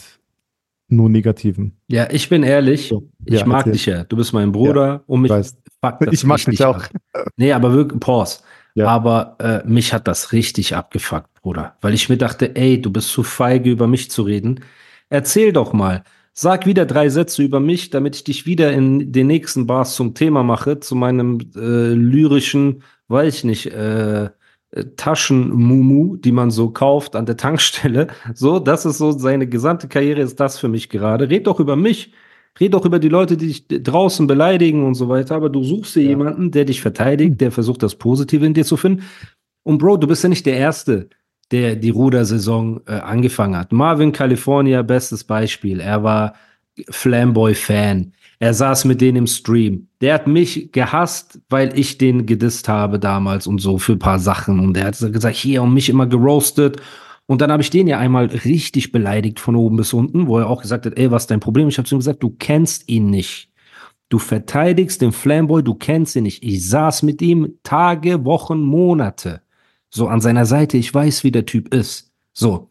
nur 0.89 1.09
Negativen. 1.11 1.77
Ja, 1.89 2.09
ich 2.11 2.29
bin 2.29 2.43
ehrlich, 2.43 2.89
So, 2.89 3.09
ich 3.25 3.41
ja, 3.41 3.47
mag 3.47 3.59
erzähl. 3.67 3.73
dich 3.73 3.87
ja. 3.87 4.05
Du 4.05 4.17
bist 4.17 4.33
mein 4.33 4.53
Bruder 4.53 5.03
und 5.07 5.23
mich 5.23 5.31
weiß. 5.31 5.57
fuckt 5.85 6.07
das 6.07 6.15
Ich 6.15 6.25
mag 6.25 6.43
dich 6.45 6.65
auch. 6.65 6.77
ab. 6.85 6.91
Nee, 7.37 7.53
aber 7.53 7.73
wirklich, 7.73 8.01
pause. 8.01 8.41
Ja. 8.79 8.87
Aber 8.87 9.37
äh, 9.41 9.67
mich 9.69 9.93
hat 9.93 10.07
das 10.07 10.33
richtig 10.33 10.77
abgefuckt, 10.77 11.43
Bruder. 11.43 11.77
Weil 11.81 11.95
ich 11.95 12.09
mir 12.09 12.17
dachte, 12.17 12.55
ey, 12.55 12.81
du 12.81 12.93
bist 12.93 13.09
zu 13.09 13.25
feige, 13.25 13.71
über 13.71 13.89
mich 13.89 14.09
zu 14.09 14.23
reden. 14.23 14.61
Erzähl 15.09 15.53
doch 15.53 15.73
mal. 15.73 16.05
Sag 16.33 16.65
wieder 16.65 16.87
drei 16.87 17.09
Sätze 17.09 17.43
über 17.43 17.59
mich, 17.59 17.91
damit 17.91 18.15
ich 18.15 18.25
dich 18.25 18.47
wieder 18.47 18.73
in 18.73 19.11
den 19.11 19.27
nächsten 19.27 19.67
Bars 19.67 19.97
zum 19.97 20.15
Thema 20.15 20.45
mache, 20.45 20.79
zu 20.79 20.95
meinem 20.95 21.41
äh, 21.57 21.93
lyrischen, 21.93 22.85
weiß 23.09 23.39
ich 23.39 23.45
nicht, 23.45 23.67
äh, 23.73 24.27
äh, 24.71 24.85
Taschenmumu, 24.97 26.17
die 26.17 26.31
man 26.31 26.53
so 26.53 26.71
kauft 26.71 27.17
an 27.17 27.27
der 27.27 27.37
Tankstelle. 27.37 28.07
So, 28.35 28.61
das 28.61 28.87
ist 28.87 28.99
so 28.99 29.11
seine 29.11 29.49
gesamte 29.49 29.89
Karriere, 29.89 30.21
ist 30.21 30.39
das 30.39 30.57
für 30.61 30.69
mich 30.69 30.89
gerade. 30.89 31.29
Red 31.29 31.49
doch 31.49 31.59
über 31.59 31.75
mich. 31.75 32.13
Red 32.61 32.75
doch 32.75 32.85
über 32.85 32.99
die 32.99 33.09
Leute, 33.09 33.37
die 33.37 33.47
dich 33.49 33.67
draußen 33.69 34.27
beleidigen 34.27 34.85
und 34.85 34.95
so 34.95 35.09
weiter. 35.09 35.37
Aber 35.37 35.49
du 35.51 35.63
suchst 35.63 35.97
dir 35.97 36.03
Ja. 36.03 36.09
jemanden, 36.11 36.51
der 36.51 36.65
dich 36.65 36.81
verteidigt, 36.81 37.41
der 37.41 37.53
versucht, 37.53 37.83
das 37.83 37.95
Positive 37.95 38.45
in 38.45 38.55
dir 38.55 38.65
zu 38.65 38.77
finden. 38.77 39.03
Und 39.65 39.79
Bro, 39.79 39.99
du 39.99 40.07
bist 40.07 40.23
ja 40.23 40.29
nicht 40.29 40.47
der 40.47 40.57
Erste, 40.57 41.09
der 41.51 41.77
die 41.77 41.91
Rudersaison 41.91 42.81
äh, 42.87 42.93
angefangen 42.93 43.57
hat. 43.57 43.73
Marvin 43.73 44.13
California, 44.13 44.83
bestes 44.83 45.25
Beispiel. 45.25 45.81
Er 45.81 46.03
war 46.03 46.35
Flamboy-Fan. 46.91 48.13
Er 48.41 48.55
saß 48.55 48.85
mit 48.85 49.01
denen 49.01 49.17
im 49.19 49.27
Stream. 49.27 49.89
Der 50.01 50.15
hat 50.15 50.27
mich 50.29 50.71
gehasst, 50.71 51.41
weil 51.49 51.77
ich 51.77 51.99
den 51.99 52.27
gedisst 52.27 52.69
habe 52.69 52.99
damals 52.99 53.47
und 53.47 53.61
so 53.61 53.79
für 53.79 53.93
ein 53.93 53.99
paar 53.99 54.21
Sachen. 54.21 54.61
Und 54.61 54.77
er 54.77 54.87
hat 54.87 54.99
gesagt, 55.13 55.37
hier 55.37 55.63
und 55.63 55.75
mich 55.75 55.89
immer 55.89 56.07
geroastet. 56.07 56.77
Und 57.31 57.43
dann 57.43 57.53
habe 57.53 57.63
ich 57.63 57.69
den 57.69 57.87
ja 57.87 57.99
einmal 57.99 58.25
richtig 58.25 58.91
beleidigt 58.91 59.39
von 59.39 59.55
oben 59.55 59.77
bis 59.77 59.93
unten, 59.93 60.27
wo 60.29 60.39
er 60.39 60.49
auch 60.49 60.63
gesagt 60.63 60.87
hat, 60.87 60.97
ey, 60.99 61.11
was 61.11 61.25
ist 61.25 61.31
dein 61.31 61.41
Problem? 61.41 61.69
Ich 61.69 61.77
habe 61.77 61.87
zu 61.87 61.95
ihm 61.95 61.99
gesagt, 61.99 62.23
du 62.23 62.31
kennst 62.31 62.89
ihn 62.89 63.11
nicht. 63.11 63.51
Du 64.09 64.19
verteidigst 64.19 65.03
den 65.03 65.13
Flamboy, 65.13 65.63
du 65.63 65.75
kennst 65.75 66.17
ihn 66.17 66.23
nicht. 66.23 66.43
Ich 66.43 66.67
saß 66.67 67.03
mit 67.03 67.21
ihm 67.21 67.59
Tage, 67.63 68.25
Wochen, 68.25 68.61
Monate. 68.61 69.43
So 69.91 70.09
an 70.09 70.23
seiner 70.23 70.47
Seite, 70.47 70.79
ich 70.79 70.93
weiß, 70.93 71.23
wie 71.23 71.31
der 71.31 71.45
Typ 71.45 71.75
ist. 71.75 72.11
So. 72.33 72.71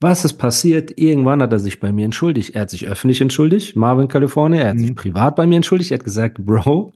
Was 0.00 0.24
ist 0.24 0.34
passiert? 0.34 0.98
Irgendwann 0.98 1.40
hat 1.40 1.52
er 1.52 1.60
sich 1.60 1.78
bei 1.78 1.92
mir 1.92 2.04
entschuldigt. 2.04 2.56
Er 2.56 2.62
hat 2.62 2.70
sich 2.70 2.86
öffentlich 2.88 3.20
entschuldigt, 3.20 3.76
Marvin 3.76 4.08
California. 4.08 4.62
Er 4.62 4.70
hat 4.70 4.78
sich 4.80 4.90
Mhm. 4.90 4.94
privat 4.96 5.36
bei 5.36 5.46
mir 5.46 5.56
entschuldigt. 5.56 5.92
Er 5.92 5.98
hat 5.98 6.04
gesagt, 6.04 6.38
Bro, 6.44 6.92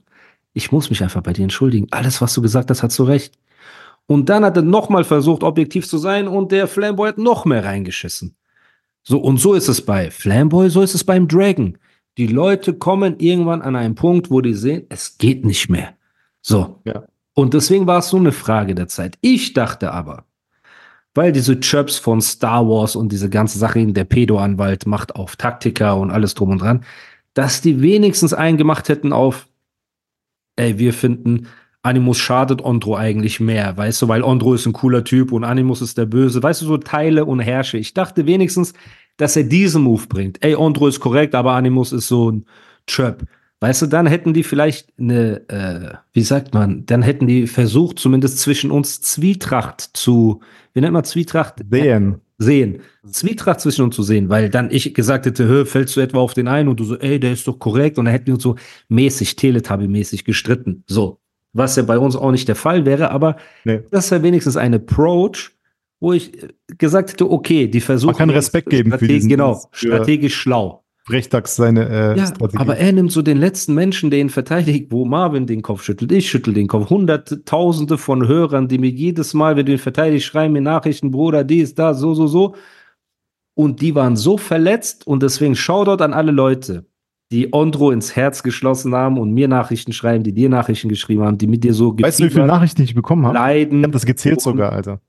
ich 0.53 0.73
muss 0.73 0.89
mich 0.89 1.01
einfach 1.01 1.21
bei 1.21 1.31
dir 1.31 1.43
entschuldigen. 1.43 1.87
Alles, 1.91 2.21
was 2.21 2.33
du 2.33 2.41
gesagt 2.41 2.69
hast, 2.69 2.83
hast 2.83 2.99
du 2.99 3.03
recht. 3.03 3.37
Und 4.07 4.29
dann 4.29 4.43
hat 4.43 4.57
er 4.57 4.63
nochmal 4.63 5.03
versucht, 5.03 5.43
objektiv 5.43 5.87
zu 5.87 5.97
sein 5.97 6.27
und 6.27 6.51
der 6.51 6.67
Flamboy 6.67 7.09
hat 7.09 7.17
noch 7.17 7.45
mehr 7.45 7.63
reingeschissen. 7.63 8.35
So, 9.03 9.19
und 9.19 9.37
so 9.37 9.53
ist 9.53 9.67
es 9.67 9.81
bei 9.81 10.11
Flamboy, 10.11 10.69
so 10.69 10.81
ist 10.81 10.93
es 10.93 11.03
beim 11.03 11.27
Dragon. 11.27 11.77
Die 12.17 12.27
Leute 12.27 12.73
kommen 12.73 13.19
irgendwann 13.19 13.61
an 13.61 13.75
einen 13.75 13.95
Punkt, 13.95 14.29
wo 14.29 14.41
die 14.41 14.53
sehen, 14.53 14.85
es 14.89 15.17
geht 15.17 15.45
nicht 15.45 15.69
mehr. 15.69 15.95
So. 16.41 16.81
Ja. 16.85 17.03
Und 17.33 17.53
deswegen 17.53 17.87
war 17.87 17.99
es 17.99 18.09
so 18.09 18.17
eine 18.17 18.31
Frage 18.31 18.75
der 18.75 18.87
Zeit. 18.87 19.17
Ich 19.21 19.53
dachte 19.53 19.91
aber, 19.91 20.25
weil 21.15 21.31
diese 21.31 21.59
Chirps 21.59 21.97
von 21.97 22.21
Star 22.21 22.67
Wars 22.67 22.95
und 22.95 23.11
diese 23.11 23.29
ganze 23.29 23.57
Sache, 23.57 23.85
der 23.85 24.03
Pedo-Anwalt 24.03 24.85
macht 24.85 25.15
auf 25.15 25.35
Taktiker 25.35 25.97
und 25.97 26.11
alles 26.11 26.33
drum 26.33 26.49
und 26.51 26.61
dran, 26.61 26.85
dass 27.33 27.61
die 27.61 27.81
wenigstens 27.81 28.33
einen 28.33 28.57
gemacht 28.57 28.89
hätten 28.89 29.13
auf, 29.13 29.47
ey, 30.55 30.77
wir 30.77 30.93
finden, 30.93 31.47
Animus 31.83 32.17
schadet 32.17 32.63
Ondro 32.63 32.95
eigentlich 32.95 33.41
mehr, 33.41 33.75
weißt 33.75 34.01
du, 34.01 34.07
weil 34.07 34.23
Ondro 34.23 34.53
ist 34.53 34.65
ein 34.65 34.73
cooler 34.73 35.03
Typ 35.03 35.33
und 35.33 35.43
Animus 35.43 35.81
ist 35.81 35.97
der 35.97 36.05
Böse, 36.05 36.41
weißt 36.41 36.61
du, 36.61 36.65
so 36.65 36.77
Teile 36.77 37.25
und 37.25 37.41
Herrsche. 37.41 37.77
Ich 37.77 37.93
dachte 37.93 38.25
wenigstens, 38.25 38.73
dass 39.17 39.35
er 39.35 39.43
diesen 39.43 39.83
Move 39.83 40.07
bringt. 40.07 40.43
Ey, 40.43 40.55
Ondro 40.55 40.87
ist 40.87 41.01
korrekt, 41.01 41.35
aber 41.35 41.51
Animus 41.53 41.91
ist 41.91 42.07
so 42.07 42.31
ein 42.31 42.45
Chirp. 42.87 43.25
Weißt 43.59 43.81
du, 43.81 43.87
dann 43.87 44.07
hätten 44.07 44.33
die 44.33 44.43
vielleicht 44.43 44.89
eine, 44.97 45.47
äh, 45.49 45.93
wie 46.11 46.23
sagt 46.23 46.53
man, 46.53 46.85
dann 46.85 47.01
hätten 47.01 47.27
die 47.27 47.47
versucht, 47.47 47.99
zumindest 47.99 48.39
zwischen 48.39 48.71
uns 48.71 49.01
Zwietracht 49.01 49.81
zu, 49.93 50.41
wie 50.73 50.81
nennt 50.81 50.93
man 50.93 51.03
Zwietracht? 51.03 51.63
Sehen. 51.69 52.21
Sehen. 52.37 52.79
Zwietracht 53.09 53.61
zwischen 53.61 53.85
uns 53.85 53.95
zu 53.95 54.03
sehen, 54.03 54.27
weil 54.29 54.49
dann 54.49 54.69
ich 54.71 54.93
gesagt 54.93 55.25
hätte, 55.25 55.45
hör, 55.45 55.65
fällst 55.65 55.95
du 55.95 56.01
etwa 56.01 56.19
auf 56.19 56.33
den 56.33 56.47
einen 56.47 56.67
und 56.67 56.79
du 56.79 56.83
so, 56.83 56.97
ey, 56.97 57.19
der 57.19 57.33
ist 57.33 57.47
doch 57.47 57.59
korrekt 57.59 57.97
und 57.97 58.05
dann 58.05 58.13
hätten 58.13 58.27
wir 58.27 58.33
uns 58.33 58.43
so 58.43 58.55
mäßig, 58.89 59.35
Teletubby-mäßig 59.37 60.25
gestritten. 60.25 60.83
So. 60.87 61.22
Was 61.53 61.75
ja 61.75 61.83
bei 61.83 61.97
uns 61.99 62.15
auch 62.15 62.31
nicht 62.31 62.47
der 62.47 62.55
Fall 62.55 62.85
wäre, 62.85 63.11
aber 63.11 63.37
Nee. 63.63 63.81
das 63.91 64.09
wäre 64.11 64.23
wenigstens 64.23 64.57
ein 64.57 64.73
Approach, 64.73 65.51
wo 65.99 66.13
ich 66.13 66.41
äh, 66.43 66.47
gesagt 66.77 67.11
hätte, 67.13 67.29
okay, 67.29 67.67
die 67.67 67.79
versuchen. 67.81 68.11
Man 68.11 68.17
kann 68.17 68.29
Respekt 68.31 68.69
geben 68.69 68.91
für 68.97 69.07
diesen- 69.07 69.29
Genau, 69.29 69.61
strategisch 69.71 70.35
schlau. 70.35 70.79
Brechtags 71.05 71.57
seine 71.57 71.89
äh, 71.89 72.17
Ja, 72.17 72.27
Strategie. 72.27 72.57
aber 72.59 72.77
er 72.77 72.91
nimmt 72.93 73.11
so 73.11 73.21
den 73.21 73.37
letzten 73.37 73.73
Menschen, 73.73 74.09
der 74.09 74.19
ihn 74.21 74.29
verteidigt, 74.29 74.87
wo 74.89 75.03
Marvin 75.03 75.45
den 75.45 75.61
Kopf 75.61 75.83
schüttelt, 75.83 76.11
ich 76.13 76.29
schüttel 76.29 76.53
den 76.53 76.67
Kopf. 76.67 76.89
Hunderttausende 76.89 77.97
von 77.97 78.25
Hörern, 78.25 78.69
die 78.69 78.77
mir 78.77 78.89
jedes 78.89 79.33
Mal, 79.33 79.57
wenn 79.57 79.65
du 79.65 79.73
ihn 79.73 79.79
verteidigst, 79.79 80.25
schreiben 80.25 80.53
mir 80.53 80.61
Nachrichten, 80.61 81.11
Bruder, 81.11 81.43
dies, 81.43 81.75
da, 81.75 81.93
so, 81.93 82.13
so, 82.13 82.27
so. 82.27 82.55
Und 83.53 83.81
die 83.81 83.93
waren 83.95 84.15
so 84.15 84.37
verletzt 84.37 85.05
und 85.05 85.21
deswegen 85.23 85.55
Shoutout 85.55 86.01
an 86.03 86.13
alle 86.13 86.31
Leute, 86.31 86.85
die 87.33 87.51
Ondro 87.51 87.89
ins 87.91 88.15
Herz 88.15 88.43
geschlossen 88.43 88.93
haben 88.95 89.17
und 89.17 89.31
mir 89.33 89.47
Nachrichten 89.47 89.91
schreiben, 89.91 90.23
die 90.23 90.33
dir 90.33 90.49
Nachrichten 90.49 90.87
geschrieben 90.87 91.23
haben, 91.23 91.37
die 91.37 91.47
mit 91.47 91.63
dir 91.63 91.73
so 91.73 91.97
weißt 91.99 92.19
du, 92.19 92.25
wie 92.25 92.29
viele 92.29 92.45
Nachrichten 92.45 92.83
ich 92.83 92.93
bekommen 92.95 93.25
habe? 93.25 93.33
leiden. 93.35 93.79
Ich 93.79 93.83
habe 93.83 93.93
das 93.93 94.05
gezählt 94.05 94.39
sogar, 94.39 94.71
Alter. 94.71 95.01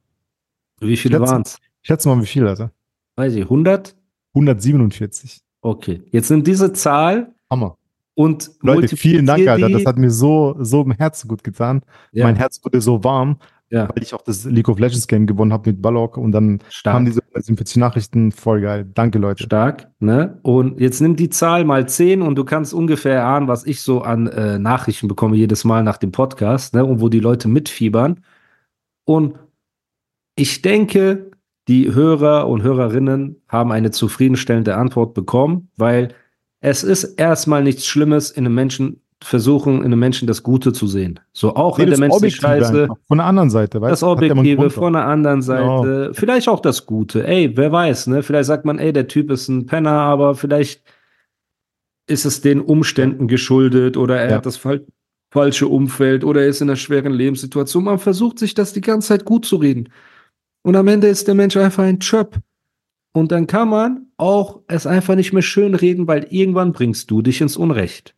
Wie 0.81 0.97
viele 0.97 1.19
Schätze- 1.19 1.31
waren's? 1.31 1.59
Ich 1.83 1.87
schätze 1.89 2.09
mal, 2.09 2.21
wie 2.21 2.27
viel, 2.27 2.47
Alter. 2.49 2.73
Weiß 3.17 3.35
ich, 3.35 3.43
100? 3.45 3.95
147. 4.35 5.41
Okay. 5.61 6.03
Jetzt 6.11 6.31
nimm 6.31 6.43
diese 6.43 6.73
Zahl 6.73 7.35
Hammer. 7.51 7.77
und 8.15 8.51
Leute, 8.63 8.97
vielen 8.97 9.27
Dank, 9.27 9.47
Alter. 9.47 9.69
Das 9.69 9.85
hat 9.87 9.99
mir 9.99 10.11
so, 10.11 10.57
so 10.61 10.83
im 10.83 10.93
Herzen 10.93 11.29
gut 11.29 11.45
getan. 11.45 11.83
ja, 12.13 12.25
Mein 12.25 12.37
Herz 12.37 12.61
wurde 12.65 12.81
so 12.81 13.05
warm, 13.05 13.37
ja, 13.71 13.89
weil 13.89 14.03
ich 14.03 14.15
auch 14.15 14.23
das 14.23 14.45
League 14.45 14.69
of 14.69 14.79
Legends 14.79 15.07
Game 15.07 15.27
gewonnen 15.27 15.53
habe 15.53 15.71
mit 15.71 15.83
Balog 15.83 16.17
und 16.17 16.33
dann 16.33 16.61
stark. 16.69 16.95
kamen 16.95 17.07
diese 17.07 17.21
47 17.35 17.77
Nachrichten. 17.79 18.33
Voll 18.33 18.61
geil. 18.61 18.89
Danke, 18.95 19.19
Leute. 19.19 19.45
Stark, 19.45 19.91
ne? 19.99 20.39
Und 20.43 20.81
jetzt 20.81 21.01
nimm 21.01 21.17
die 21.17 21.31
Zahl 21.31 21.65
mal 21.65 21.89
10 21.89 22.23
und 22.23 22.37
du 22.37 22.45
kannst 22.45 22.75
ungefähr 22.75 23.15
erahnen, 23.15 23.49
was 23.49 23.67
ich 23.67 23.81
so 23.81 24.03
an 24.03 24.27
äh, 24.29 24.59
Nachrichten 24.59 25.09
bekomme 25.09 25.37
jedes 25.37 25.65
Mal 25.65 25.83
nach 25.83 25.97
dem 25.97 26.13
Podcast, 26.13 26.75
ne? 26.75 26.85
Und 26.85 27.01
wo 27.01 27.09
die 27.09 27.21
Leute 27.21 27.49
mitfiebern. 27.49 28.21
Und 29.05 29.35
ich 30.37 30.63
denke, 30.63 31.31
die 31.69 31.95
Hörer 31.95 32.49
und 32.49 32.63
Hörerinnen 32.63 33.43
haben 33.49 33.73
eine 33.73 33.91
zufriedenstellende 33.91 34.77
Antwort 34.77 35.15
bekommen, 35.15 35.71
weil 35.77 36.15
es 36.61 36.83
ist 36.83 37.05
erstmal 37.05 37.63
nichts 37.63 37.87
Schlimmes, 37.87 38.31
in 38.31 38.47
einem 38.47 38.55
Menschen 38.55 39.01
versuchen, 39.23 39.79
in 39.79 39.85
einem 39.87 39.99
Menschen 39.99 40.27
das 40.29 40.43
Gute 40.43 40.73
zu 40.73 40.87
sehen. 40.87 41.21
So 41.33 41.55
auch 41.57 41.79
wenn 41.79 41.89
Nee, 41.89 41.97
der 41.97 42.09
das 42.09 42.21
Mensch 42.21 42.37
scheiße, 42.37 42.83
einfach. 42.83 42.97
Von 43.09 43.19
der 43.19 43.27
anderen 43.27 43.51
Seite, 43.51 43.81
weißt 43.81 43.93
das 43.93 44.01
du? 44.01 44.07
Ja 44.07 44.13
einen 44.13 44.39
Objektive 44.39 44.71
von 44.71 44.93
der 44.93 45.07
anderen. 45.07 45.43
Seite, 45.43 46.11
vielleicht 46.15 46.49
auch 46.49 46.61
das 46.61 46.85
Gute. 46.87 47.27
Ey, 47.27 47.57
wer 47.57 47.73
weiß, 47.73 48.09
ne? 48.09 48.23
Vielleicht 48.23 48.47
sagt 48.47 48.65
man, 48.65 48.79
ey, 48.79 48.93
der 48.93 49.07
Typ 49.07 49.31
ist 49.31 49.49
ein 49.49 49.67
Penner, 49.67 49.93
aber 49.93 50.35
vielleicht 50.35 50.83
ist 52.07 52.27
es 52.27 52.41
den 52.43 52.61
Umständen 52.61 53.29
geschuldet 53.29 53.97
oder 53.97 54.19
er 54.21 54.31
Ja. 54.31 54.37
hat 54.37 54.47
das 54.47 54.57
fal 54.57 54.85
falsche 55.31 55.67
Umfeld 55.67 56.23
oder 56.23 56.43
er 56.43 56.47
ist 56.47 56.61
in 56.61 56.69
einer 56.69 56.77
schweren 56.77 57.13
Lebenssituation. 57.13 57.83
Man 57.83 57.99
versucht 57.99 58.39
sich 58.39 58.55
das 58.55 58.73
die 58.73 58.81
ganze 58.81 59.09
Zeit 59.09 59.25
gut 59.25 59.45
zu 59.45 59.57
reden. 59.57 59.89
Und 60.63 60.77
am 60.77 60.87
Ende 60.87 61.09
ist 61.09 61.27
der 61.27 61.35
Mensch 61.35 61.57
einfach 61.57 61.83
ein 61.83 61.99
Chöp. 61.99 62.39
Und 63.13 63.33
dann 63.33 63.49
kann 63.49 63.69
man 63.69 64.07
auch 64.17 64.61
es 64.69 64.87
einfach 64.87 65.17
nicht 65.17 65.33
mehr 65.33 65.43
schön 65.43 65.75
reden, 65.75 66.07
weil 66.07 66.29
irgendwann 66.31 66.73
bringst 66.73 67.11
du 67.11 67.21
dich 67.21 67.41
ins 67.41 67.57
Unrecht. 67.57 68.15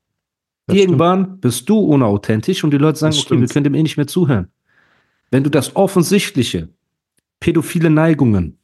Das 0.66 0.76
stimmt. 0.76 0.90
irgendwann 0.90 1.40
bist 1.40 1.68
du 1.68 1.78
unauthentisch 1.78 2.64
und 2.64 2.70
die 2.72 2.78
Leute 2.78 2.98
sagen, 2.98 3.12
Das 3.14 3.20
okay, 3.24 3.30
wir 3.32 3.36
stimmt. 3.38 3.52
können 3.52 3.64
dem 3.64 3.74
eh 3.74 3.82
nicht 3.82 3.96
mehr 3.96 4.06
zuhören. 4.06 4.48
Wenn 5.30 5.44
du 5.44 5.50
das 5.50 5.76
offensichtliche, 5.76 6.68
pädophile 7.40 7.90
Neigungen, 7.90 8.58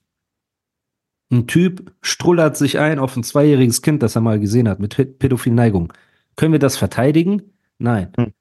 ein 1.31 1.47
Typ 1.47 1.93
strullert 2.03 2.57
sich 2.57 2.79
ein 2.79 2.99
auf 2.99 3.17
ein 3.17 3.23
zweijähriges 3.23 3.83
Kind, 3.83 4.03
das 4.03 4.17
er 4.17 4.21
mal 4.23 4.39
gesehen 4.39 4.69
hat, 4.69 4.81
mit 4.81 4.95
pä- 4.95 5.07
pädophilen 5.19 5.57
Neigungen. 5.57 5.89
Können 6.37 6.53
wir 6.53 6.59
das 6.59 6.77
verteidigen? 6.77 7.43
Nein. 7.79 8.13
Hm. 8.17 8.33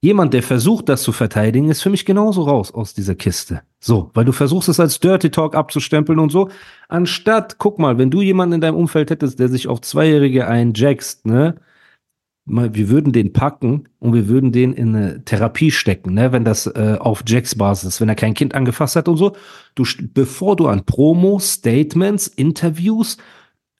Jemand, 0.00 0.34
der 0.34 0.42
versucht, 0.42 0.88
das 0.88 1.02
zu 1.02 1.12
verteidigen, 1.12 1.68
ist 1.70 1.82
für 1.82 1.90
mich 1.90 2.04
genauso 2.04 2.42
raus 2.42 2.72
aus 2.74 2.92
dieser 2.94 3.14
Kiste. 3.14 3.62
So, 3.78 4.10
weil 4.14 4.24
du 4.24 4.32
versuchst 4.32 4.68
es 4.68 4.80
als 4.80 4.98
Dirty 4.98 5.30
Talk 5.30 5.54
abzustempeln 5.54 6.18
und 6.18 6.30
so. 6.32 6.48
Anstatt, 6.88 7.58
guck 7.58 7.78
mal, 7.78 7.98
wenn 7.98 8.10
du 8.10 8.20
jemanden 8.22 8.54
in 8.56 8.60
deinem 8.60 8.76
Umfeld 8.76 9.10
hättest, 9.10 9.38
der 9.38 9.48
sich 9.48 9.68
auf 9.68 9.80
Zweijährige 9.80 10.48
einjackst, 10.48 11.26
ne, 11.26 11.54
mal, 12.44 12.74
wir 12.74 12.88
würden 12.88 13.12
den 13.12 13.32
packen 13.32 13.88
und 13.98 14.14
wir 14.14 14.28
würden 14.28 14.52
den 14.52 14.72
in 14.72 14.94
eine 14.94 15.24
Therapie 15.24 15.70
stecken, 15.70 16.14
ne, 16.14 16.32
wenn 16.32 16.44
das 16.44 16.66
äh, 16.66 16.96
auf 16.98 17.22
Jacks 17.26 17.54
Basis 17.54 17.94
ist, 17.94 18.00
wenn 18.00 18.08
er 18.08 18.14
kein 18.14 18.34
Kind 18.34 18.54
angefasst 18.54 18.96
hat 18.96 19.08
und 19.08 19.16
so. 19.16 19.36
Du, 19.74 19.84
bevor 20.14 20.56
du 20.56 20.68
an 20.68 20.84
Promo, 20.84 21.38
Statements, 21.38 22.26
Interviews 22.26 23.16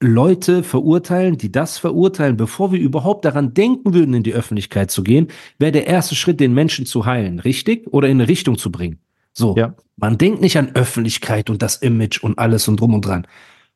Leute 0.02 0.64
verurteilen, 0.64 1.38
die 1.38 1.52
das 1.52 1.78
verurteilen, 1.78 2.36
bevor 2.36 2.72
wir 2.72 2.80
überhaupt 2.80 3.24
daran 3.24 3.54
denken 3.54 3.94
würden, 3.94 4.14
in 4.14 4.22
die 4.24 4.34
Öffentlichkeit 4.34 4.90
zu 4.90 5.04
gehen, 5.04 5.28
wäre 5.58 5.72
der 5.72 5.86
erste 5.86 6.16
Schritt, 6.16 6.40
den 6.40 6.54
Menschen 6.54 6.86
zu 6.86 7.06
heilen, 7.06 7.38
richtig? 7.38 7.86
Oder 7.92 8.08
in 8.08 8.20
eine 8.20 8.28
Richtung 8.28 8.58
zu 8.58 8.72
bringen. 8.72 8.98
So. 9.32 9.54
Ja. 9.56 9.74
Man 9.96 10.18
denkt 10.18 10.40
nicht 10.40 10.58
an 10.58 10.72
Öffentlichkeit 10.74 11.50
und 11.50 11.62
das 11.62 11.76
Image 11.76 12.22
und 12.22 12.38
alles 12.38 12.66
und 12.66 12.80
drum 12.80 12.94
und 12.94 13.06
dran. 13.06 13.26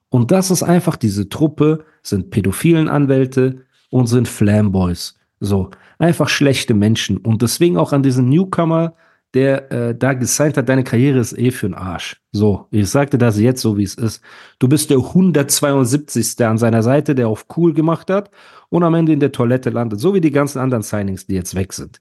Und 0.09 0.33
das 0.33 0.51
ist 0.51 0.63
einfach, 0.63 0.97
diese 0.97 1.29
Truppe 1.29 1.85
sind 2.03 2.31
pädophilen 2.31 2.89
Anwälte 2.89 3.66
und 3.91 4.07
sind 4.07 4.29
Flamboys. 4.29 5.15
So. 5.41 5.71
Einfach 5.99 6.29
schlechte 6.29 6.75
Menschen. 6.75 7.17
Und 7.19 7.43
deswegen 7.43 7.77
auch 7.79 7.93
an 7.93 8.03
diesen 8.03 8.29
Newcomer, 8.29 8.95
der 9.35 9.71
äh, 9.73 9.95
da 9.95 10.15
gesigned 10.15 10.57
hat, 10.57 10.69
deine 10.69 10.85
Karriere 10.85 11.19
ist 11.19 11.39
eh 11.39 11.51
für 11.51 11.69
den 11.69 11.75
Arsch. 11.75 12.21
So, 12.33 12.67
ich 12.71 12.89
sagte 12.89 13.19
das 13.19 13.39
jetzt 13.39 13.63
so, 13.63 13.77
wie 13.77 13.83
es 13.83 13.95
ist. 13.95 14.23
Du 14.59 14.69
bist 14.69 14.91
der 14.91 14.99
172. 14.99 16.45
an 16.45 16.59
seiner 16.59 16.83
Seite, 16.83 17.15
der 17.15 17.29
auf 17.29 17.47
cool 17.57 17.73
gemacht 17.75 18.11
hat 18.11 18.31
und 18.69 18.83
am 18.83 18.95
Ende 18.95 19.13
in 19.13 19.21
der 19.21 19.33
Toilette 19.33 19.71
landet. 19.71 20.01
So 20.01 20.15
wie 20.15 20.21
die 20.21 20.31
ganzen 20.31 20.59
anderen 20.59 20.83
Signings, 20.83 21.27
die 21.27 21.35
jetzt 21.35 21.55
weg 21.55 21.73
sind. 21.73 22.01